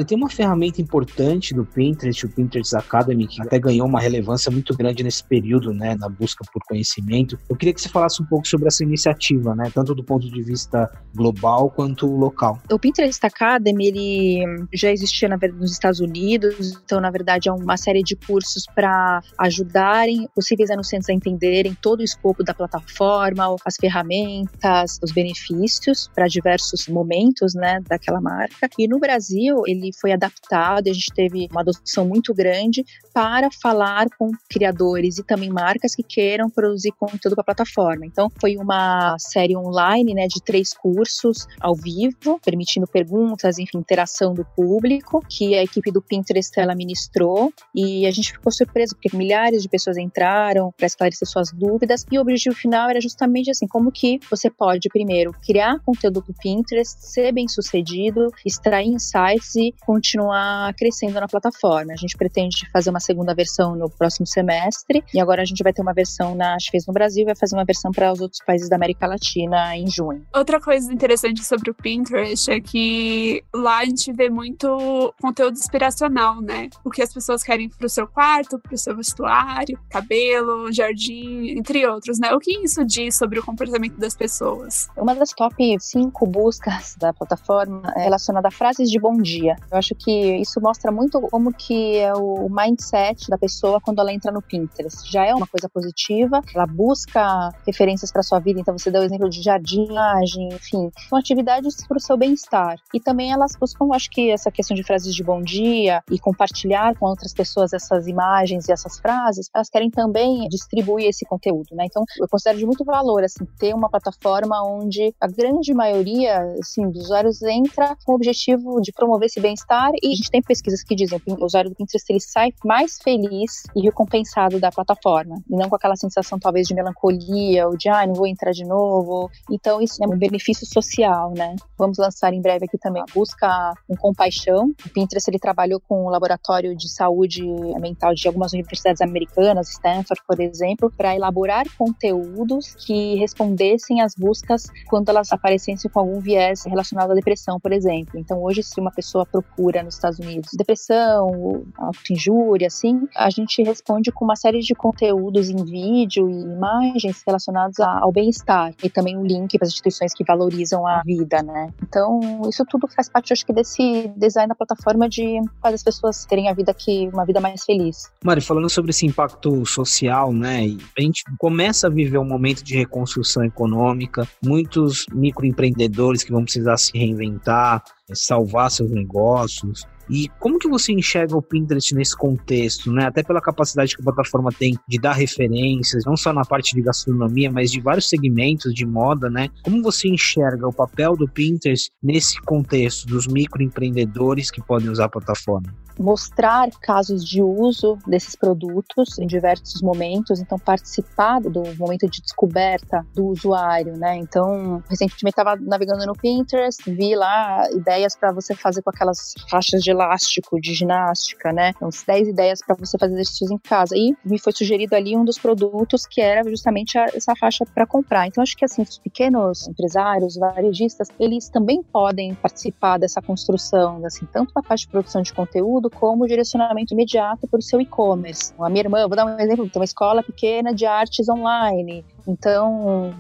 Tem 0.05 0.17
uma 0.17 0.29
ferramenta 0.29 0.81
importante 0.81 1.55
do 1.55 1.65
Pinterest, 1.65 2.27
o 2.27 2.29
Pinterest 2.29 2.77
Academy, 2.77 3.27
que 3.27 3.41
até 3.43 3.59
ganhou 3.59 3.87
uma 3.87 4.01
relevância 4.01 4.51
muito 4.51 4.77
grande 4.77 5.03
nesse 5.03 5.25
período, 5.25 5.73
né, 5.73 5.95
na 5.97 6.09
busca 6.09 6.45
por 6.53 6.63
conhecimento. 6.65 7.39
Eu 7.49 7.57
queria 7.57 7.75
que 7.75 7.81
você 7.81 7.89
falasse 7.89 8.23
um 8.23 8.27
pouco 8.27 8.47
sobre 8.47 8.67
essa 8.67 8.83
iniciativa, 8.83 9.55
né, 9.55 9.71
tanto 9.75 9.95
do 9.95 10.05
ponto 10.05 10.31
de 10.31 10.43
vista 10.43 10.91
global 11.15 11.71
quanto 11.71 12.07
local. 12.07 12.61
O 12.71 12.79
Pinterest 12.79 13.25
Academy, 13.25 13.89
ele 13.89 14.67
já 14.73 14.91
existia 14.91 15.29
na 15.29 15.37
verdade 15.37 15.61
nos 15.61 15.73
Estados 15.73 16.01
Unidos, 16.01 16.79
então 16.85 17.01
na 17.01 17.11
verdade 17.11 17.49
é 17.49 17.53
uma 17.53 17.77
série 17.77 18.03
de 18.03 18.17
cursos 18.17 18.65
para 18.75 19.21
ajudarem 19.39 20.29
possíveis 20.35 20.71
anunciantes 20.71 21.09
a 21.09 21.13
entenderem 21.13 21.77
todo 21.81 22.01
o 22.01 22.05
escopo 22.05 22.45
da 22.45 22.55
plataforma, 22.55 23.57
as 23.65 23.77
ferramentas, 23.77 24.99
os 25.03 25.13
benefícios 25.13 26.11
para 26.15 26.27
diversos 26.27 26.89
momentos, 26.89 27.55
né, 27.55 27.81
daquela 27.89 28.21
marca. 28.21 28.69
E 28.79 28.89
no 28.89 28.99
Brasil, 28.99 29.63
ele 29.67 29.86
foi 29.99 30.13
adaptado, 30.13 30.89
a 30.89 30.93
gente 30.93 31.13
teve 31.15 31.49
uma 31.51 31.61
adoção 31.61 32.07
muito 32.07 32.35
grande 32.35 32.85
para 33.13 33.49
falar 33.63 34.07
com 34.19 34.31
criadores 34.49 35.19
e 35.19 35.25
também 35.25 35.51
marcas 35.51 35.95
que 35.95 36.03
queiram 36.03 36.49
produzir 36.51 36.93
conteúdo 36.93 37.35
para 37.35 37.43
a 37.43 37.55
plataforma. 37.55 38.07
Então, 38.07 38.31
foi 38.41 38.57
uma 38.57 39.17
série 39.19 39.57
online, 39.57 40.15
né, 40.15 40.27
de 40.27 40.43
três 40.43 40.73
cursos 40.73 41.47
ao 41.61 41.75
vivo, 41.75 42.41
permitindo 42.45 42.87
perguntas, 42.87 43.59
enfim, 43.59 43.79
interação 43.79 44.35
do 44.35 44.45
público, 44.45 45.25
que 45.29 45.55
a 45.55 45.63
equipe 45.63 45.91
do 45.91 46.03
Pinterest 46.03 46.53
ela 46.59 46.75
ministrou 46.75 47.53
e 47.75 48.07
a 48.07 48.11
gente 48.11 48.33
ficou 48.33 48.53
surpreso 48.53 48.95
porque 48.95 49.17
milhares 49.17 49.63
de 49.63 49.69
pessoas 49.69 49.97
entraram 49.97 50.73
para 50.77 50.87
esclarecer 50.87 51.29
suas 51.29 51.51
dúvidas 51.53 52.05
e 52.11 52.19
o 52.19 52.21
objetivo 52.21 52.55
final 52.55 52.89
era 52.91 53.01
justamente 53.01 53.51
assim, 53.51 53.67
como 53.67 53.91
que 53.91 54.21
você 54.31 54.51
pode 54.51 54.89
primeiro 54.89 55.33
criar 55.45 55.79
conteúdo 55.81 56.21
do 56.21 56.35
Pinterest, 56.35 56.97
ser 57.01 57.33
bem 57.33 57.49
sucedido, 57.49 58.33
extrair 58.45 58.89
insights 58.89 59.55
e 59.57 59.75
continuar 59.85 60.73
crescendo 60.75 61.21
na 61.21 61.29
plataforma. 61.29 61.93
A 61.93 61.97
gente 61.97 62.17
pretende 62.17 62.69
fazer 62.73 62.91
uma 62.91 63.01
segunda 63.01 63.35
versão 63.35 63.75
no 63.75 63.89
próximo 63.91 64.27
semestre 64.27 65.03
e 65.13 65.21
agora 65.21 65.43
a 65.43 65.45
gente 65.45 65.63
vai 65.63 65.73
ter 65.73 65.83
uma 65.83 65.93
versão 65.93 66.35
na, 66.35 66.57
fez 66.71 66.87
no 66.87 66.93
Brasil 66.93 67.23
e 67.23 67.27
vai 67.27 67.35
fazer 67.35 67.57
uma 67.57 67.65
versão 67.65 67.91
para 67.91 68.13
os 68.13 68.21
outros 68.21 68.41
países 68.45 68.69
da 68.69 68.77
América 68.77 69.07
Latina 69.07 69.77
em 69.77 69.89
junho. 69.89 70.25
Outra 70.35 70.61
coisa 70.61 70.93
interessante 70.93 71.45
sobre 71.45 71.71
o 71.71 71.75
Pinterest 71.75 72.51
é 72.51 72.61
que 72.61 73.43
lá 73.55 73.79
a 73.79 73.85
gente 73.85 74.13
vê 74.13 74.29
muito 74.29 75.15
conteúdo 75.21 75.55
inspiracional, 75.55 76.41
né? 76.41 76.69
O 76.85 76.91
que 76.91 77.03
as 77.03 77.13
pessoas 77.13 77.43
querem 77.43 77.69
para 77.69 77.87
o 77.87 77.91
seu 77.91 78.07
quarto, 78.07 78.59
para 78.59 78.75
o 78.75 78.79
seu 78.79 78.97
vestuário, 78.97 79.79
cabelo, 79.91 80.73
jardim, 80.73 81.51
entre 81.51 81.87
outros, 81.87 82.19
né? 82.19 82.33
O 82.33 82.39
que 82.39 82.59
isso 82.59 82.85
diz 82.85 83.17
sobre 83.17 83.39
o 83.39 83.45
comportamento 83.45 83.99
das 83.99 84.15
pessoas? 84.15 84.89
Uma 84.97 85.15
das 85.15 85.31
top 85.31 85.77
5 85.79 86.27
buscas 86.27 86.97
da 86.99 87.13
plataforma 87.13 87.83
é 87.97 88.05
relacionada 88.05 88.49
a 88.49 88.51
frases 88.51 88.91
de 88.91 88.99
bom 88.99 89.17
dia. 89.17 89.57
Eu 89.71 89.79
acho 89.79 89.95
que 89.95 90.37
isso 90.37 90.61
mostra 90.61 90.91
muito 90.93 91.21
como 91.23 91.53
que 91.53 91.97
é 91.99 92.13
o 92.15 92.49
mindset 92.49 93.29
da 93.29 93.39
pessoa 93.39 93.81
quando 93.81 94.01
ela 94.01 94.13
entra 94.13 94.33
no 94.33 94.43
Pinterest. 94.43 95.11
Já 95.11 95.25
é 95.25 95.35
uma 95.35 95.47
coisa 95.47 95.69
positiva, 95.69 96.41
ela 96.55 96.67
busca 96.67 97.51
referências 97.67 98.13
para 98.13 98.23
sua 98.23 98.39
vida, 98.39 98.61
então 98.61 98.77
você 98.77 98.91
deu 98.91 99.03
o 99.03 99.05
exemplo 99.05 99.29
de 99.29 99.43
jardinagem, 99.43 100.49
enfim, 100.53 100.91
são 101.09 101.19
atividades 101.19 101.77
para 101.87 101.97
o 101.97 102.01
seu 102.01 102.17
bem-estar. 102.17 102.77
E 102.95 103.01
também 103.01 103.33
elas 103.33 103.57
buscam, 103.59 103.89
acho 103.93 104.11
que 104.11 104.31
essa 104.31 104.51
questão 104.51 104.75
de 104.75 104.83
frases 104.83 105.15
de 105.15 105.23
bom 105.23 105.41
dia 105.41 106.03
e 106.11 106.19
compartilhar 106.19 106.97
com 106.97 107.07
outras 107.07 107.33
pessoas 107.33 107.73
essas 107.73 108.07
imagens 108.07 108.69
e 108.69 108.73
essas 108.73 108.99
frases, 108.99 109.51
elas 109.55 109.69
querem 109.69 109.91
também 109.91 110.49
distribuir 110.49 111.09
esse 111.09 111.25
conteúdo, 111.25 111.75
né? 111.75 111.85
Então, 111.87 112.05
eu 112.21 112.29
considero 112.29 112.59
de 112.59 112.67
muito 112.67 112.85
valor 112.85 113.25
assim 113.25 113.45
ter 113.59 113.75
uma 113.75 113.89
plataforma 113.89 114.63
onde 114.65 115.15
a 115.21 115.27
grande 115.27 115.73
maioria, 115.75 116.55
assim, 116.61 116.89
dos 116.91 117.05
usuários 117.05 117.43
entra 117.43 117.97
com 118.05 118.13
o 118.13 118.15
objetivo 118.15 118.81
de 118.81 118.93
promover 118.93 119.27
esse 119.27 119.41
bem-estar 119.57 119.91
e 120.03 120.13
a 120.13 120.15
gente 120.15 120.31
tem 120.31 120.43
pesquisas 120.43 120.83
que 120.83 120.95
dizem 120.95 121.19
que 121.19 121.33
o 121.33 121.45
usuário 121.45 121.71
do 121.71 121.77
Pinterest 121.77 122.05
ele 122.11 122.21
sai 122.21 122.53
mais 122.65 122.99
feliz 123.03 123.63
e 123.75 123.81
recompensado 123.81 124.61
da 124.61 124.71
plataforma 124.71 125.37
e 125.51 125.57
não 125.57 125.69
com 125.69 125.77
aquela 125.77 125.97
sensação 125.97 126.39
talvez 126.39 126.69
de 126.69 126.75
melancolia 126.75 127.67
ou 127.67 127.77
de 127.77 127.89
ah, 127.89 128.07
não 128.07 128.15
vou 128.15 128.27
entrar 128.27 128.53
de 128.53 128.65
novo. 128.65 129.31
Então 129.51 129.81
isso 129.81 130.03
é 130.05 130.07
um 130.07 130.19
benefício 130.19 130.67
social, 130.67 131.33
né? 131.37 131.57
Vamos 131.79 131.99
lançar 131.99 132.33
em 132.33 132.41
breve 132.41 132.67
aqui 132.67 132.79
também 132.79 133.03
a 133.03 133.07
busca 133.15 133.73
com 133.89 133.97
compaixão. 133.97 134.73
O 134.85 134.89
Pinterest 134.91 135.29
ele 135.31 135.39
trabalhou 135.39 135.81
com 135.81 136.05
o 136.05 136.11
laboratório 136.11 136.77
de 136.77 136.89
saúde 136.89 137.43
mental 137.81 138.15
de 138.15 138.27
algumas 138.29 138.53
universidades 138.53 139.01
americanas, 139.01 139.71
Stanford, 139.71 140.23
por 140.27 140.41
exemplo, 140.41 140.93
para 140.97 141.15
elaborar 141.15 141.65
conteúdos 141.79 142.75
que 142.75 143.15
respondessem 143.17 144.03
às 144.03 144.15
buscas 144.15 144.67
quando 144.89 145.09
elas 145.09 145.33
aparecessem 145.33 145.91
com 145.91 146.01
algum 146.01 146.21
viés 146.21 146.65
relacionado 146.65 147.13
à 147.13 147.15
depressão, 147.15 147.59
por 147.61 147.73
exemplo. 147.73 148.19
Então 148.19 148.43
hoje 148.43 148.63
se 148.63 148.81
uma 148.81 148.91
pessoa 148.91 149.25
procura 149.47 149.83
nos 149.83 149.95
Estados 149.95 150.19
Unidos, 150.19 150.51
depressão, 150.55 151.65
autoinjúria, 151.77 152.67
assim, 152.67 153.09
a 153.17 153.31
gente 153.31 153.63
responde 153.63 154.13
com 154.13 154.25
uma 154.25 154.37
série 154.37 154.61
de 154.61 154.75
conteúdos 154.75 155.49
em 155.49 155.65
vídeo 155.65 156.29
e 156.29 156.43
imagens 156.43 157.23
relacionados 157.27 157.79
ao 157.81 158.13
bem-estar 158.13 158.75
e 158.83 158.91
também 158.91 159.17
um 159.17 159.25
link 159.25 159.59
para 159.59 159.67
as 159.67 159.73
instituições 159.73 160.13
que 160.13 160.25
valorizam 160.25 160.87
a 160.87 161.03
vida, 161.05 161.43
né? 161.43 161.73
Então, 161.83 162.21
isso 162.49 162.65
tudo 162.69 162.87
faz 162.89 163.09
parte, 163.09 163.33
acho 163.33 163.45
que, 163.45 163.53
desse 163.53 164.09
design 164.17 164.49
da 164.49 164.55
plataforma 164.55 165.09
de 165.09 165.41
fazer 165.63 165.75
as 165.75 165.83
pessoas 165.83 166.27
terem 166.27 166.49
a 166.49 166.55
vida 166.55 166.73
que 166.75 167.09
uma 167.13 167.25
vida 167.25 167.41
mais 167.41 167.65
feliz. 167.65 168.11
Mari, 168.25 168.41
falando 168.41 168.69
sobre 168.69 168.91
esse 168.91 169.07
impacto 169.07 169.65
social, 169.65 170.33
né? 170.33 170.65
A 170.99 171.01
gente 171.01 171.23
começa 171.39 171.87
a 171.87 171.91
viver 171.91 172.19
um 172.19 172.25
momento 172.25 172.63
de 172.63 172.77
reconstrução 172.77 173.45
econômica, 173.45 174.27
muitos 174.45 175.07
microempreendedores 175.13 176.23
que 176.23 176.33
vão 176.33 176.45
precisar 176.45 176.77
se 176.77 176.97
reinventar, 176.97 177.83
salvar 178.15 178.71
seus 178.71 178.91
negócios. 178.91 179.87
E 180.09 180.29
como 180.39 180.59
que 180.59 180.69
você 180.69 180.93
enxerga 180.93 181.37
o 181.37 181.43
Pinterest 181.43 181.95
nesse 181.95 182.17
contexto, 182.17 182.93
né? 182.93 183.07
Até 183.07 183.23
pela 183.23 183.41
capacidade 183.41 183.95
que 183.95 184.03
a 184.03 184.05
plataforma 184.05 184.51
tem 184.51 184.77
de 184.89 184.99
dar 184.99 185.13
referências, 185.13 186.05
não 186.05 186.17
só 186.17 186.33
na 186.33 186.45
parte 186.45 186.75
de 186.75 186.83
gastronomia, 186.83 187.51
mas 187.51 187.71
de 187.71 187.81
vários 187.81 188.09
segmentos 188.09 188.73
de 188.73 188.87
moda, 188.87 189.29
né? 189.29 189.49
Como 189.63 189.83
você 189.83 190.09
enxerga 190.09 190.67
o 190.69 190.73
papel 190.73 191.17
do 191.17 191.29
Pinterest 191.29 191.91
nesse 192.03 192.41
contexto 192.43 193.07
dos 193.07 193.27
microempreendedores 193.27 194.51
que 194.51 194.63
podem 194.63 194.89
usar 194.89 195.07
a 195.07 195.09
plataforma? 195.09 195.73
mostrar 195.99 196.69
casos 196.81 197.25
de 197.25 197.43
uso 197.43 197.99
desses 198.07 198.37
produtos 198.37 199.19
em 199.19 199.27
diversos 199.27 199.81
momentos, 199.83 200.41
então 200.41 200.59
participar 200.59 201.41
do 201.41 201.63
momento 201.77 202.09
de 202.09 202.21
descoberta 202.21 203.05
do 203.15 203.27
usuário, 203.27 203.97
né? 203.97 204.17
Então, 204.17 204.83
recentemente 204.89 205.27
estava 205.27 205.57
navegando 205.57 206.05
no 206.07 206.15
Pinterest, 206.15 206.83
vi 206.91 207.15
lá 207.15 207.69
ideias 207.73 208.15
para 208.15 208.33
você 208.33 208.55
fazer 208.55 208.83
com 208.83 208.91
aquelas 208.91 209.35
faixas 209.51 209.83
de 209.83 209.93
elástico 209.97 210.61
de 210.61 210.75
ginástica, 210.75 211.53
né? 211.53 211.71
Então, 211.75 211.89
10 212.07 212.29
ideias 212.29 212.61
para 212.65 212.77
você 212.77 212.99
fazer 212.99 213.15
exercícios 213.15 213.51
em 213.51 213.59
casa. 213.59 213.97
E 213.97 214.15
me 214.25 214.39
foi 214.39 214.53
sugerido 214.53 214.95
ali 214.95 215.17
um 215.17 215.25
dos 215.25 215.39
produtos 215.39 216.07
que 216.07 216.21
era 216.21 216.49
justamente 216.49 216.99
a, 216.99 217.07
essa 217.15 217.35
faixa 217.35 217.65
para 217.67 217.87
comprar. 217.87 218.27
Então, 218.27 218.43
acho 218.43 218.57
que 218.57 218.65
assim, 218.65 218.83
os 218.83 218.99
pequenos 218.99 219.67
empresários, 219.67 220.37
varejistas, 220.37 221.09
eles 221.19 221.49
também 221.49 221.83
podem 221.83 222.35
participar 222.35 222.99
dessa 222.99 223.23
construção, 223.23 224.05
assim, 224.05 224.27
tanto 224.33 224.53
da 224.55 224.63
parte 224.63 224.83
de 224.83 224.89
produção 224.89 225.23
de 225.23 225.33
conteúdo 225.33 225.91
como 225.91 226.27
direcionamento 226.27 226.95
imediato 226.95 227.47
para 227.49 227.59
o 227.59 227.63
seu 227.63 227.81
e-commerce. 227.81 228.53
A 228.59 228.69
minha 228.69 228.83
irmã, 228.83 229.07
vou 229.07 229.17
dar 229.17 229.25
um 229.25 229.39
exemplo, 229.39 229.69
tem 229.69 229.81
uma 229.81 229.85
escola 229.85 230.23
pequena 230.23 230.75
de 230.75 230.85
artes 230.87 231.29
online. 231.29 232.05
Então, 232.27 233.15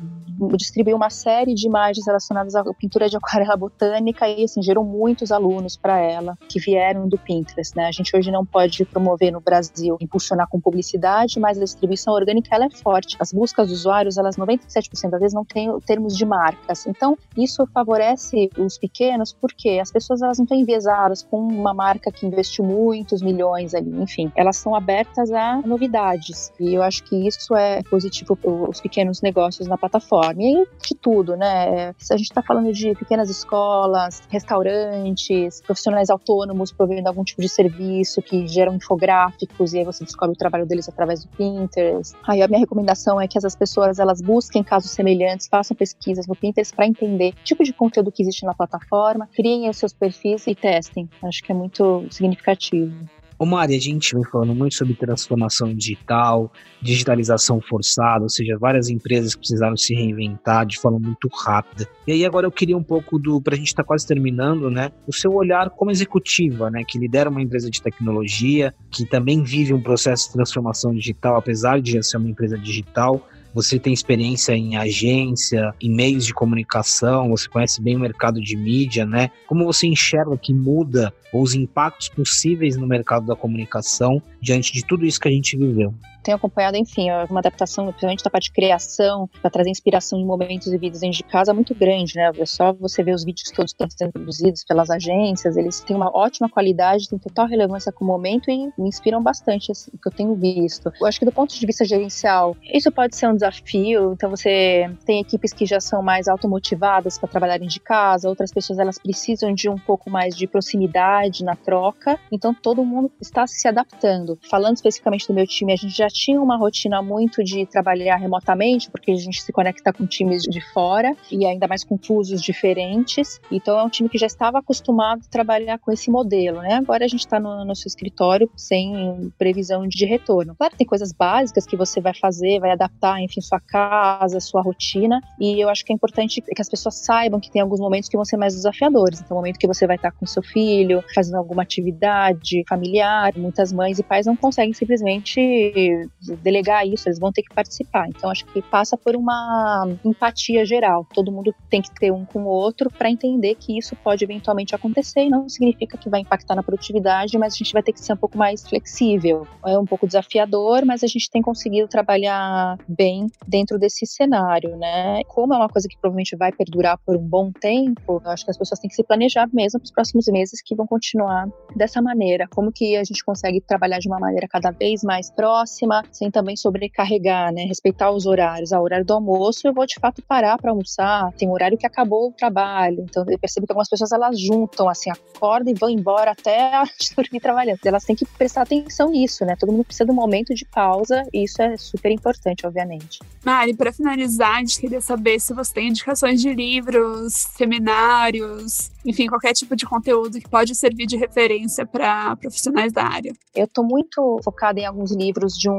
distribuiu 0.56 0.96
uma 0.96 1.10
série 1.10 1.54
de 1.54 1.66
imagens 1.66 2.06
relacionadas 2.06 2.54
à 2.54 2.64
pintura 2.74 3.08
de 3.08 3.16
aquarela 3.16 3.56
botânica 3.56 4.28
e 4.28 4.44
assim 4.44 4.62
gerou 4.62 4.84
muitos 4.84 5.32
alunos 5.32 5.76
para 5.76 5.98
ela 5.98 6.36
que 6.48 6.60
vieram 6.60 7.08
do 7.08 7.16
Pinterest, 7.16 7.74
né? 7.76 7.86
A 7.86 7.92
gente 7.92 8.14
hoje 8.14 8.30
não 8.30 8.44
pode 8.44 8.84
promover 8.84 9.32
no 9.32 9.40
Brasil, 9.40 9.96
impulsionar 10.00 10.48
com 10.48 10.60
publicidade, 10.60 11.38
mas 11.40 11.58
a 11.58 11.64
distribuição 11.64 12.12
orgânica 12.12 12.54
ela 12.54 12.66
é 12.66 12.70
forte. 12.70 13.16
As 13.18 13.32
buscas 13.32 13.68
dos 13.68 13.80
usuários, 13.80 14.18
elas 14.18 14.36
97% 14.36 15.10
das 15.10 15.20
vezes 15.20 15.34
não 15.34 15.44
têm 15.44 15.78
termos 15.80 16.16
de 16.16 16.24
marcas. 16.24 16.86
Então, 16.86 17.16
isso 17.36 17.66
favorece 17.72 18.50
os 18.58 18.76
pequenos 18.78 19.32
porque 19.32 19.78
as 19.80 19.90
pessoas 19.90 20.20
elas 20.22 20.38
não 20.38 20.44
estão 20.44 20.58
enviesadas 20.58 21.22
com 21.22 21.38
uma 21.38 21.72
marca 21.72 22.10
que 22.10 22.26
investiu 22.26 22.64
muitos 22.64 23.22
milhões 23.22 23.74
ali, 23.74 23.90
enfim, 24.00 24.30
elas 24.34 24.56
são 24.56 24.74
abertas 24.74 25.30
a 25.30 25.62
novidades. 25.64 26.52
E 26.58 26.74
eu 26.74 26.82
acho 26.82 27.02
que 27.04 27.26
isso 27.26 27.54
é 27.54 27.82
positivo 27.84 28.36
para 28.36 28.50
os 28.50 28.80
pequenos 28.80 28.95
negócios 29.22 29.66
na 29.66 29.76
plataforma. 29.76 30.42
E 30.42 30.46
aí, 30.46 30.66
de 30.82 30.94
tudo, 30.94 31.36
né? 31.36 31.94
A 32.10 32.16
gente 32.16 32.28
está 32.28 32.42
falando 32.42 32.72
de 32.72 32.94
pequenas 32.94 33.28
escolas, 33.28 34.22
restaurantes, 34.30 35.60
profissionais 35.62 36.10
autônomos 36.10 36.72
provendo 36.72 37.08
algum 37.08 37.24
tipo 37.24 37.40
de 37.40 37.48
serviço 37.48 38.22
que 38.22 38.46
geram 38.46 38.74
infográficos 38.74 39.74
e 39.74 39.78
aí 39.78 39.84
você 39.84 40.04
descobre 40.04 40.34
o 40.34 40.38
trabalho 40.38 40.66
deles 40.66 40.88
através 40.88 41.24
do 41.24 41.30
Pinterest. 41.30 42.16
Aí 42.26 42.42
a 42.42 42.48
minha 42.48 42.60
recomendação 42.60 43.20
é 43.20 43.28
que 43.28 43.38
essas 43.38 43.56
pessoas 43.56 43.98
elas 43.98 44.20
busquem 44.20 44.62
casos 44.62 44.90
semelhantes, 44.90 45.48
façam 45.48 45.76
pesquisas 45.76 46.26
no 46.26 46.34
Pinterest 46.34 46.74
para 46.74 46.86
entender 46.86 47.34
o 47.40 47.44
tipo 47.44 47.64
de 47.64 47.72
conteúdo 47.72 48.12
que 48.12 48.22
existe 48.22 48.44
na 48.44 48.54
plataforma, 48.54 49.28
criem 49.34 49.68
os 49.68 49.76
seus 49.76 49.92
perfis 49.92 50.46
e 50.46 50.54
testem. 50.54 51.08
Acho 51.22 51.42
que 51.42 51.52
é 51.52 51.54
muito 51.54 52.06
significativo. 52.10 52.94
Ô 53.38 53.44
Mari, 53.44 53.76
a 53.76 53.80
gente 53.80 54.14
vem 54.14 54.24
falando 54.24 54.54
muito 54.54 54.74
sobre 54.74 54.94
transformação 54.94 55.74
digital, 55.74 56.50
digitalização 56.80 57.60
forçada, 57.60 58.22
ou 58.22 58.30
seja, 58.30 58.56
várias 58.58 58.88
empresas 58.88 59.36
precisaram 59.36 59.76
se 59.76 59.94
reinventar 59.94 60.64
de 60.64 60.80
forma 60.80 60.98
muito 60.98 61.28
rápida. 61.28 61.86
E 62.06 62.12
aí 62.12 62.24
agora 62.24 62.46
eu 62.46 62.50
queria 62.50 62.76
um 62.76 62.82
pouco 62.82 63.18
do, 63.18 63.38
para 63.38 63.54
a 63.54 63.58
gente 63.58 63.66
estar 63.66 63.82
tá 63.82 63.86
quase 63.86 64.06
terminando, 64.06 64.70
né, 64.70 64.90
o 65.06 65.12
seu 65.12 65.34
olhar 65.34 65.68
como 65.68 65.90
executiva, 65.90 66.70
né, 66.70 66.82
que 66.82 66.98
lidera 66.98 67.28
uma 67.28 67.42
empresa 67.42 67.70
de 67.70 67.82
tecnologia, 67.82 68.74
que 68.90 69.04
também 69.04 69.42
vive 69.42 69.74
um 69.74 69.82
processo 69.82 70.28
de 70.28 70.32
transformação 70.32 70.94
digital, 70.94 71.36
apesar 71.36 71.78
de 71.78 71.92
já 71.92 72.02
ser 72.02 72.16
uma 72.16 72.30
empresa 72.30 72.56
digital, 72.56 73.22
você 73.56 73.78
tem 73.78 73.94
experiência 73.94 74.52
em 74.52 74.76
agência, 74.76 75.74
em 75.80 75.90
meios 75.90 76.26
de 76.26 76.34
comunicação, 76.34 77.30
você 77.30 77.48
conhece 77.48 77.80
bem 77.80 77.96
o 77.96 78.00
mercado 78.00 78.38
de 78.38 78.54
mídia, 78.54 79.06
né? 79.06 79.30
Como 79.46 79.64
você 79.64 79.86
enxerga 79.86 80.36
que 80.36 80.52
muda 80.52 81.10
os 81.32 81.54
impactos 81.54 82.10
possíveis 82.10 82.76
no 82.76 82.86
mercado 82.86 83.24
da 83.24 83.34
comunicação 83.34 84.22
diante 84.42 84.74
de 84.74 84.84
tudo 84.84 85.06
isso 85.06 85.18
que 85.18 85.28
a 85.28 85.30
gente 85.30 85.56
viveu? 85.56 85.94
Tenho 86.26 86.36
acompanhado, 86.36 86.76
enfim, 86.76 87.08
uma 87.30 87.38
adaptação, 87.38 87.86
principalmente 87.86 88.24
da 88.24 88.30
parte 88.30 88.46
de 88.46 88.52
criação, 88.52 89.30
para 89.40 89.48
trazer 89.48 89.70
inspiração 89.70 90.18
em 90.18 90.24
momentos 90.24 90.66
e 90.66 90.76
vídeos 90.76 91.00
dentro 91.00 91.18
de 91.18 91.22
casa, 91.22 91.54
muito 91.54 91.72
grande, 91.72 92.16
né? 92.16 92.32
É 92.36 92.46
só 92.46 92.72
você 92.72 93.02
ver 93.04 93.14
os 93.14 93.24
vídeos 93.24 93.50
todos 93.52 93.72
que 93.72 93.84
estão 93.84 93.96
sendo 93.96 94.12
produzidos 94.12 94.64
pelas 94.64 94.90
agências, 94.90 95.56
eles 95.56 95.80
têm 95.80 95.94
uma 95.94 96.10
ótima 96.14 96.48
qualidade, 96.48 97.08
têm 97.08 97.18
total 97.18 97.46
relevância 97.46 97.92
com 97.92 98.04
o 98.04 98.08
momento 98.08 98.50
e 98.50 98.66
me 98.76 98.88
inspiram 98.88 99.22
bastante, 99.22 99.70
assim, 99.70 99.92
que 99.92 100.08
eu 100.08 100.12
tenho 100.12 100.34
visto. 100.34 100.92
Eu 101.00 101.06
acho 101.06 101.20
que 101.20 101.24
do 101.24 101.30
ponto 101.30 101.54
de 101.54 101.64
vista 101.64 101.84
gerencial, 101.84 102.56
isso 102.74 102.90
pode 102.90 103.14
ser 103.14 103.28
um 103.28 103.34
desafio, 103.34 104.12
então 104.12 104.28
você 104.28 104.90
tem 105.04 105.20
equipes 105.20 105.52
que 105.52 105.64
já 105.64 105.78
são 105.78 106.02
mais 106.02 106.26
automotivadas 106.26 107.18
para 107.18 107.28
trabalharem 107.28 107.68
de 107.68 107.78
casa, 107.78 108.28
outras 108.28 108.52
pessoas 108.52 108.80
elas 108.80 108.98
precisam 108.98 109.54
de 109.54 109.68
um 109.68 109.78
pouco 109.78 110.10
mais 110.10 110.36
de 110.36 110.48
proximidade 110.48 111.44
na 111.44 111.54
troca, 111.54 112.18
então 112.32 112.52
todo 112.52 112.84
mundo 112.84 113.12
está 113.20 113.46
se 113.46 113.68
adaptando. 113.68 114.36
Falando 114.50 114.74
especificamente 114.74 115.28
do 115.28 115.34
meu 115.34 115.46
time, 115.46 115.72
a 115.72 115.76
gente 115.76 115.96
já 115.96 116.08
tinha 116.16 116.40
uma 116.40 116.56
rotina 116.56 117.02
muito 117.02 117.44
de 117.44 117.66
trabalhar 117.66 118.16
remotamente, 118.16 118.90
porque 118.90 119.10
a 119.10 119.16
gente 119.16 119.42
se 119.42 119.52
conecta 119.52 119.92
com 119.92 120.06
times 120.06 120.42
de 120.44 120.60
fora 120.72 121.14
e 121.30 121.44
ainda 121.44 121.68
mais 121.68 121.84
com 121.84 121.98
fusos 121.98 122.40
diferentes. 122.40 123.38
Então 123.52 123.78
é 123.78 123.82
um 123.82 123.90
time 123.90 124.08
que 124.08 124.16
já 124.16 124.26
estava 124.26 124.58
acostumado 124.58 125.20
a 125.26 125.30
trabalhar 125.30 125.78
com 125.78 125.92
esse 125.92 126.10
modelo, 126.10 126.62
né? 126.62 126.74
Agora 126.74 127.04
a 127.04 127.08
gente 127.08 127.20
está 127.20 127.38
no 127.38 127.64
nosso 127.64 127.86
escritório 127.86 128.50
sem 128.56 129.30
previsão 129.38 129.86
de 129.86 130.06
retorno. 130.06 130.54
Claro, 130.56 130.74
tem 130.76 130.86
coisas 130.86 131.12
básicas 131.12 131.66
que 131.66 131.76
você 131.76 132.00
vai 132.00 132.14
fazer, 132.14 132.60
vai 132.60 132.70
adaptar, 132.70 133.20
enfim, 133.20 133.40
sua 133.42 133.60
casa, 133.60 134.40
sua 134.40 134.62
rotina. 134.62 135.20
E 135.38 135.60
eu 135.60 135.68
acho 135.68 135.84
que 135.84 135.92
é 135.92 135.94
importante 135.94 136.40
que 136.40 136.62
as 136.62 136.68
pessoas 136.68 137.04
saibam 137.04 137.38
que 137.38 137.50
tem 137.50 137.60
alguns 137.60 137.80
momentos 137.80 138.08
que 138.08 138.16
vão 138.16 138.24
ser 138.24 138.38
mais 138.38 138.54
desafiadores. 138.54 139.20
Então, 139.20 139.36
o 139.36 139.40
momento 139.40 139.58
que 139.58 139.66
você 139.66 139.86
vai 139.86 139.96
estar 139.96 140.12
com 140.12 140.24
seu 140.24 140.42
filho, 140.42 141.04
fazendo 141.14 141.36
alguma 141.36 141.62
atividade 141.62 142.64
familiar, 142.68 143.32
muitas 143.36 143.72
mães 143.72 143.98
e 143.98 144.02
pais 144.02 144.24
não 144.24 144.36
conseguem 144.36 144.72
simplesmente 144.72 146.05
delegar 146.42 146.86
isso, 146.86 147.08
eles 147.08 147.18
vão 147.18 147.32
ter 147.32 147.42
que 147.42 147.54
participar. 147.54 148.08
Então, 148.08 148.30
acho 148.30 148.44
que 148.46 148.62
passa 148.62 148.96
por 148.96 149.16
uma 149.16 149.88
empatia 150.04 150.64
geral. 150.64 151.06
Todo 151.12 151.32
mundo 151.32 151.54
tem 151.70 151.82
que 151.82 151.92
ter 151.94 152.10
um 152.10 152.24
com 152.24 152.44
o 152.44 152.46
outro 152.46 152.90
para 152.90 153.10
entender 153.10 153.54
que 153.54 153.76
isso 153.78 153.94
pode 153.96 154.24
eventualmente 154.24 154.74
acontecer 154.74 155.24
e 155.24 155.30
não 155.30 155.48
significa 155.48 155.96
que 155.96 156.08
vai 156.08 156.20
impactar 156.20 156.54
na 156.54 156.62
produtividade, 156.62 157.38
mas 157.38 157.54
a 157.54 157.56
gente 157.56 157.72
vai 157.72 157.82
ter 157.82 157.92
que 157.92 158.00
ser 158.00 158.12
um 158.12 158.16
pouco 158.16 158.36
mais 158.36 158.66
flexível. 158.66 159.46
É 159.64 159.78
um 159.78 159.84
pouco 159.84 160.06
desafiador, 160.06 160.84
mas 160.84 161.02
a 161.02 161.06
gente 161.06 161.30
tem 161.30 161.42
conseguido 161.42 161.88
trabalhar 161.88 162.78
bem 162.88 163.26
dentro 163.46 163.78
desse 163.78 164.06
cenário, 164.06 164.76
né? 164.76 165.22
Como 165.28 165.54
é 165.54 165.56
uma 165.56 165.68
coisa 165.68 165.88
que 165.88 165.96
provavelmente 165.98 166.36
vai 166.36 166.52
perdurar 166.52 166.98
por 167.04 167.16
um 167.16 167.26
bom 167.26 167.50
tempo, 167.52 168.20
eu 168.24 168.30
acho 168.30 168.44
que 168.44 168.50
as 168.50 168.58
pessoas 168.58 168.80
têm 168.80 168.88
que 168.88 168.96
se 168.96 169.04
planejar 169.04 169.48
mesmo 169.52 169.80
para 169.80 169.86
os 169.86 169.92
próximos 169.92 170.26
meses 170.26 170.60
que 170.62 170.74
vão 170.74 170.86
continuar 170.86 171.48
dessa 171.74 172.00
maneira. 172.00 172.46
Como 172.48 172.72
que 172.72 172.96
a 172.96 173.04
gente 173.04 173.24
consegue 173.24 173.60
trabalhar 173.60 173.98
de 173.98 174.08
uma 174.08 174.18
maneira 174.18 174.46
cada 174.48 174.70
vez 174.70 175.02
mais 175.02 175.30
próxima, 175.30 175.85
sem 176.12 176.30
também 176.30 176.56
sobrecarregar, 176.56 177.52
né? 177.52 177.64
Respeitar 177.64 178.10
os 178.10 178.26
horários. 178.26 178.72
A 178.72 178.80
horário 178.80 179.04
do 179.04 179.14
almoço 179.14 179.66
eu 179.66 179.74
vou 179.74 179.86
de 179.86 179.94
fato 180.00 180.22
parar 180.22 180.58
para 180.58 180.70
almoçar. 180.70 181.32
Tem 181.32 181.48
um 181.48 181.52
horário 181.52 181.78
que 181.78 181.86
acabou 181.86 182.28
o 182.28 182.32
trabalho. 182.32 183.04
Então 183.08 183.24
eu 183.28 183.38
percebo 183.38 183.66
que 183.66 183.72
algumas 183.72 183.88
pessoas 183.88 184.12
elas 184.12 184.40
juntam, 184.40 184.88
assim, 184.88 185.10
acordam 185.10 185.72
e 185.72 185.78
vão 185.78 185.90
embora 185.90 186.32
até 186.32 186.74
a 186.76 186.84
dormir 187.16 187.40
trabalhando. 187.40 187.78
Elas 187.84 188.04
têm 188.04 188.16
que 188.16 188.24
prestar 188.24 188.62
atenção 188.62 189.10
nisso, 189.10 189.44
né? 189.44 189.56
Todo 189.58 189.72
mundo 189.72 189.84
precisa 189.84 190.04
de 190.04 190.10
um 190.10 190.14
momento 190.14 190.54
de 190.54 190.64
pausa 190.64 191.22
e 191.32 191.44
isso 191.44 191.60
é 191.62 191.76
super 191.76 192.10
importante, 192.10 192.66
obviamente. 192.66 193.18
Mari, 193.44 193.74
para 193.74 193.92
finalizar, 193.92 194.56
a 194.56 194.58
gente 194.58 194.80
queria 194.80 195.00
saber 195.00 195.38
se 195.40 195.54
você 195.54 195.72
tem 195.72 195.88
indicações 195.88 196.40
de 196.40 196.52
livros, 196.52 197.34
seminários, 197.56 198.90
enfim, 199.04 199.28
qualquer 199.28 199.52
tipo 199.52 199.76
de 199.76 199.86
conteúdo 199.86 200.40
que 200.40 200.48
pode 200.48 200.74
servir 200.74 201.06
de 201.06 201.16
referência 201.16 201.86
para 201.86 202.34
profissionais 202.36 202.92
da 202.92 203.04
área. 203.04 203.32
Eu 203.54 203.64
estou 203.64 203.84
muito 203.84 204.40
focada 204.42 204.80
em 204.80 204.84
alguns 204.84 205.14
livros 205.14 205.56
de 205.56 205.70
um 205.70 205.75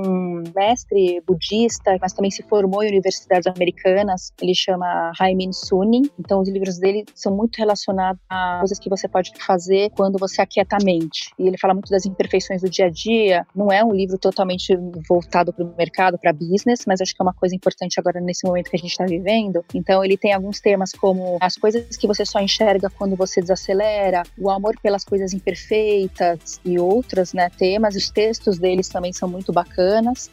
mestre 0.55 1.21
budista, 1.25 1.97
mas 2.01 2.13
também 2.13 2.31
se 2.31 2.43
formou 2.43 2.83
em 2.83 2.87
universidades 2.87 3.47
americanas. 3.47 4.33
Ele 4.41 4.53
chama 4.53 5.11
Haimin 5.19 5.53
Sunim. 5.53 6.03
Então, 6.19 6.41
os 6.41 6.49
livros 6.49 6.77
dele 6.77 7.05
são 7.15 7.35
muito 7.35 7.57
relacionados 7.57 8.19
a 8.29 8.57
coisas 8.59 8.79
que 8.79 8.89
você 8.89 9.07
pode 9.07 9.31
fazer 9.45 9.89
quando 9.91 10.17
você 10.17 10.41
aquieta 10.41 10.77
a 10.79 10.83
mente. 10.83 11.31
E 11.37 11.47
ele 11.47 11.57
fala 11.57 11.73
muito 11.73 11.89
das 11.89 12.05
imperfeições 12.05 12.61
do 12.61 12.69
dia 12.69 12.87
a 12.87 12.89
dia. 12.89 13.45
Não 13.55 13.71
é 13.71 13.83
um 13.83 13.93
livro 13.93 14.17
totalmente 14.17 14.75
voltado 15.07 15.53
para 15.53 15.63
o 15.63 15.75
mercado, 15.77 16.17
para 16.17 16.33
business, 16.33 16.85
mas 16.85 17.01
acho 17.01 17.13
que 17.13 17.21
é 17.21 17.23
uma 17.23 17.33
coisa 17.33 17.55
importante 17.55 17.99
agora 17.99 18.19
nesse 18.19 18.45
momento 18.45 18.69
que 18.69 18.75
a 18.75 18.79
gente 18.79 18.91
está 18.91 19.05
vivendo. 19.05 19.63
Então, 19.73 20.03
ele 20.03 20.17
tem 20.17 20.33
alguns 20.33 20.59
temas 20.59 20.91
como 20.91 21.37
as 21.39 21.55
coisas 21.55 21.95
que 21.95 22.07
você 22.07 22.25
só 22.25 22.39
enxerga 22.39 22.89
quando 22.89 23.15
você 23.15 23.41
desacelera, 23.41 24.23
o 24.37 24.49
amor 24.49 24.75
pelas 24.81 25.03
coisas 25.03 25.33
imperfeitas 25.33 26.59
e 26.65 26.79
outros 26.79 27.33
né, 27.33 27.49
temas. 27.57 27.95
Os 27.95 28.09
textos 28.09 28.57
deles 28.57 28.89
também 28.89 29.13
são 29.13 29.29
muito 29.29 29.53
bacanas. 29.53 29.86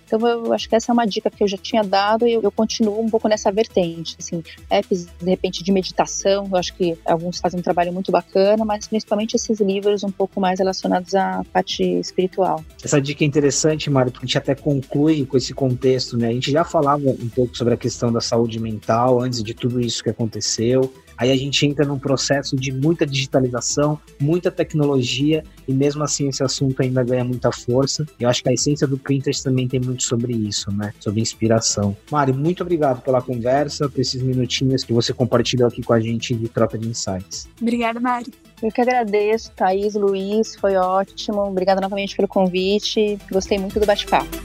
Então 0.06 0.18
eu 0.26 0.52
acho 0.52 0.68
que 0.68 0.76
essa 0.76 0.90
é 0.90 0.92
uma 0.92 1.06
dica 1.06 1.30
que 1.30 1.42
eu 1.42 1.48
já 1.48 1.56
tinha 1.56 1.82
dado 1.82 2.26
e 2.26 2.32
eu, 2.32 2.42
eu 2.42 2.50
continuo 2.50 3.00
um 3.00 3.08
pouco 3.08 3.28
nessa 3.28 3.50
vertente. 3.50 4.16
Assim, 4.18 4.42
apps 4.70 5.06
de 5.20 5.30
repente 5.30 5.62
de 5.62 5.72
meditação, 5.72 6.48
eu 6.50 6.56
acho 6.56 6.74
que 6.74 6.96
alguns 7.04 7.38
fazem 7.38 7.60
um 7.60 7.62
trabalho 7.62 7.92
muito 7.92 8.10
bacana, 8.10 8.64
mas 8.64 8.86
principalmente 8.86 9.34
esses 9.34 9.60
livros 9.60 10.02
um 10.04 10.10
pouco 10.10 10.40
mais 10.40 10.58
relacionados 10.58 11.14
à 11.14 11.42
parte 11.52 11.82
espiritual. 11.82 12.64
Essa 12.82 13.00
dica 13.00 13.24
é 13.24 13.26
interessante, 13.26 13.90
Mário, 13.90 14.12
porque 14.12 14.24
a 14.24 14.28
gente 14.28 14.38
até 14.38 14.54
conclui 14.54 15.24
com 15.26 15.36
esse 15.36 15.54
contexto, 15.54 16.16
né? 16.16 16.28
A 16.28 16.32
gente 16.32 16.50
já 16.50 16.64
falava 16.64 17.08
um 17.08 17.28
pouco 17.28 17.56
sobre 17.56 17.74
a 17.74 17.76
questão 17.76 18.12
da 18.12 18.20
saúde 18.20 18.58
mental 18.58 19.20
antes 19.20 19.42
de 19.42 19.54
tudo 19.54 19.80
isso 19.80 20.02
que 20.02 20.10
aconteceu. 20.10 20.92
Aí 21.16 21.31
a 21.31 21.37
gente 21.37 21.66
entra 21.66 21.85
num 21.85 21.98
processo 21.98 22.57
de 22.57 22.72
muita 22.72 23.07
digitalização, 23.07 23.98
muita 24.20 24.50
tecnologia, 24.50 25.42
e 25.66 25.72
mesmo 25.72 26.03
assim 26.03 26.29
esse 26.29 26.42
assunto 26.42 26.81
ainda 26.83 27.03
ganha 27.03 27.24
muita 27.24 27.50
força. 27.53 28.07
Eu 28.18 28.29
acho 28.29 28.42
que 28.42 28.48
a 28.48 28.53
essência 28.53 28.87
do 28.87 28.98
Pinterest 28.98 29.42
também 29.42 29.68
tem 29.68 29.81
muito 29.81 30.03
sobre 30.03 30.33
isso, 30.33 30.70
né? 30.72 30.92
Sobre 31.00 31.20
inspiração. 31.20 31.96
Mari, 32.11 32.33
muito 32.33 32.62
obrigado 32.62 33.03
pela 33.03 33.22
conversa, 33.22 33.88
por 33.88 34.00
esses 34.00 34.22
minutinhos 34.22 34.85
que 34.85 34.92
você 34.92 35.12
compartilhou 35.12 35.68
aqui 35.68 35.83
com 35.83 35.92
a 35.92 36.00
gente 36.00 36.35
de 36.35 36.48
troca 36.48 36.79
de 36.79 36.88
insights. 36.88 37.48
Obrigada, 37.61 38.00
Mari. 38.00 38.33
Eu 38.62 38.70
que 38.70 38.81
agradeço, 38.81 39.50
Thaís, 39.53 39.94
Luiz, 39.94 40.57
foi 40.57 40.77
ótimo. 40.77 41.42
Obrigada 41.42 41.81
novamente 41.81 42.16
pelo 42.16 42.29
convite. 42.29 43.18
Gostei 43.31 43.59
muito 43.59 43.79
do 43.79 43.87
bate-papo. 43.87 44.43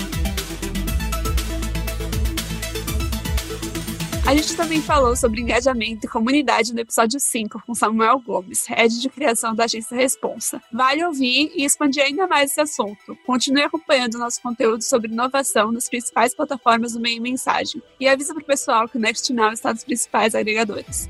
A 4.30 4.36
gente 4.36 4.56
também 4.56 4.80
falou 4.80 5.16
sobre 5.16 5.42
engajamento 5.42 6.06
e 6.06 6.08
comunidade 6.08 6.72
no 6.72 6.80
episódio 6.80 7.20
5 7.20 7.64
com 7.66 7.74
Samuel 7.74 8.20
Gomes, 8.20 8.68
head 8.68 9.02
de 9.02 9.10
criação 9.10 9.56
da 9.56 9.64
agência 9.64 9.98
Responsa. 9.98 10.62
Vale 10.72 11.04
ouvir 11.04 11.52
e 11.56 11.66
expandir 11.66 12.04
ainda 12.04 12.28
mais 12.28 12.52
esse 12.52 12.62
assunto. 12.62 13.18
Continue 13.26 13.64
acompanhando 13.64 14.20
nosso 14.20 14.40
conteúdo 14.40 14.84
sobre 14.84 15.12
inovação 15.12 15.72
nas 15.72 15.90
principais 15.90 16.36
plataformas 16.36 16.94
do 16.94 17.00
meio 17.00 17.20
mensagem 17.20 17.82
e 18.00 18.08
avisa 18.08 18.32
para 18.36 18.44
o 18.44 18.46
pessoal 18.46 18.88
que 18.88 19.00
o 19.00 19.02
Next 19.02 19.34
Now 19.34 19.52
está 19.52 19.74
nos 19.74 19.84
principais 19.84 20.36
agregadores. 20.36 21.10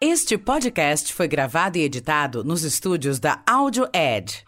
Este 0.00 0.36
podcast 0.36 1.14
foi 1.14 1.28
gravado 1.28 1.78
e 1.78 1.82
editado 1.82 2.42
nos 2.42 2.64
estúdios 2.64 3.20
da 3.20 3.44
Audio 3.46 3.88
Edge. 3.94 4.44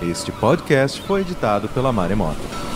Este 0.00 0.32
podcast 0.32 1.02
foi 1.02 1.20
editado 1.20 1.68
pela 1.68 1.92
Maremoto. 1.92 2.67